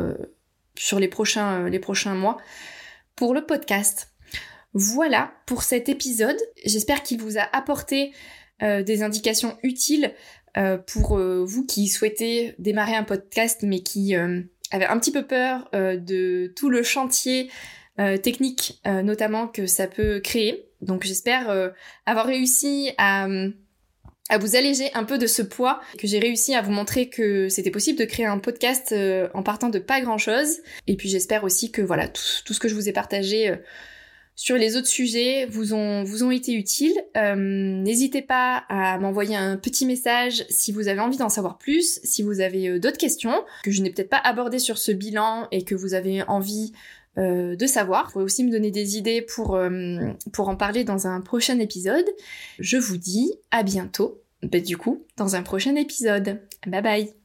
sur 0.76 1.00
les 1.00 1.08
prochains 1.08 1.70
les 1.70 1.80
prochains 1.80 2.16
mois 2.16 2.38
pour 3.16 3.34
le 3.34 3.46
podcast. 3.46 4.10
Voilà 4.74 5.32
pour 5.46 5.64
cet 5.64 5.88
épisode. 5.88 6.38
J'espère 6.66 7.02
qu'il 7.02 7.22
vous 7.22 7.38
a 7.38 7.48
apporté 7.54 8.12
euh, 8.64 8.84
des 8.84 9.04
indications 9.04 9.58
utiles 9.64 10.14
euh, 10.56 10.78
pour 10.78 11.18
euh, 11.18 11.44
vous 11.44 11.66
qui 11.66 11.90
souhaitez 11.90 12.56
démarrer 12.58 12.96
un 12.96 13.04
podcast 13.04 13.64
mais 13.64 13.82
qui 13.82 14.16
avez 14.16 14.86
un 14.86 14.98
petit 14.98 15.12
peu 15.12 15.26
peur 15.28 15.70
de 15.74 16.54
tout 16.56 16.70
le 16.70 16.82
chantier 16.82 17.50
technique 17.98 18.82
notamment 18.86 19.48
que 19.48 19.68
ça 19.68 19.88
peut 19.88 20.20
créer. 20.20 20.70
Donc 20.82 21.04
j'espère 21.04 21.74
avoir 22.06 22.26
réussi 22.26 22.92
à 22.98 23.28
à 24.30 24.40
vous 24.40 24.56
alléger 24.56 24.92
un 24.96 25.04
peu 25.04 25.20
de 25.20 25.28
ce 25.28 25.44
poids, 25.44 25.80
que 26.00 26.08
j'ai 26.08 26.18
réussi 26.18 26.56
à 26.56 26.62
vous 26.64 26.72
montrer 26.72 27.10
que 27.10 27.48
c'était 27.48 27.70
possible 27.70 28.00
de 28.00 28.06
créer 28.06 28.26
un 28.26 28.40
podcast 28.40 28.94
en 29.36 29.44
partant 29.44 29.70
de 29.70 29.78
pas 29.78 30.02
grand 30.02 30.18
chose. 30.18 30.62
Et 30.88 30.96
puis 30.96 31.10
j'espère 31.10 31.44
aussi 31.44 31.72
que 31.72 31.84
voilà, 31.84 32.08
tout, 32.08 32.24
tout, 32.44 32.54
ce 32.54 32.60
que 32.60 32.68
je 32.68 32.74
vous 32.74 32.90
ai 32.90 32.92
partagé 32.92 33.56
sur 34.36 34.58
les 34.58 34.76
autres 34.76 34.88
sujets 34.88 35.46
vous 35.46 35.74
ont, 35.74 36.04
vous 36.04 36.24
ont 36.24 36.32
été 36.32 36.54
utiles. 36.54 36.96
Euh, 37.16 37.36
n'hésitez 37.36 38.22
pas 38.22 38.64
à 38.70 38.98
m'envoyer 39.00 39.36
un 39.36 39.58
petit 39.58 39.86
message 39.86 40.46
si 40.50 40.72
vous 40.72 40.88
avez 40.88 41.00
envie 41.00 41.18
d'en 41.18 41.30
savoir 41.30 41.58
plus, 41.58 42.00
si 42.04 42.22
vous 42.22 42.42
avez 42.42 42.68
euh, 42.68 42.80
d'autres 42.80 42.98
questions 42.98 43.44
que 43.64 43.72
je 43.72 43.82
n'ai 43.82 43.90
peut-être 43.90 44.10
pas 44.10 44.22
abordées 44.24 44.60
sur 44.60 44.78
ce 44.78 44.92
bilan 44.92 45.48
et 45.52 45.64
que 45.64 45.76
vous 45.76 45.94
avez 45.94 46.24
envie 46.24 46.74
euh, 47.18 47.56
de 47.56 47.66
savoir. 47.66 48.08
Vous 48.08 48.14
pouvez 48.14 48.26
aussi 48.26 48.44
me 48.44 48.52
donner 48.52 48.72
des 48.72 48.98
idées 48.98 49.22
pour, 49.22 49.58
pour 50.34 50.50
en 50.50 50.56
parler 50.56 50.84
dans 50.84 51.08
un 51.08 51.22
prochain 51.22 51.60
épisode. 51.60 52.06
Je 52.60 52.78
vous 52.78 52.98
dis 52.98 53.32
à 53.52 53.64
bientôt, 53.64 54.22
bah, 54.44 54.60
du 54.60 54.76
coup, 54.76 55.06
dans 55.16 55.36
un 55.36 55.44
prochain 55.44 55.76
épisode. 55.76 56.42
Bye 56.68 56.82
bye 56.82 57.25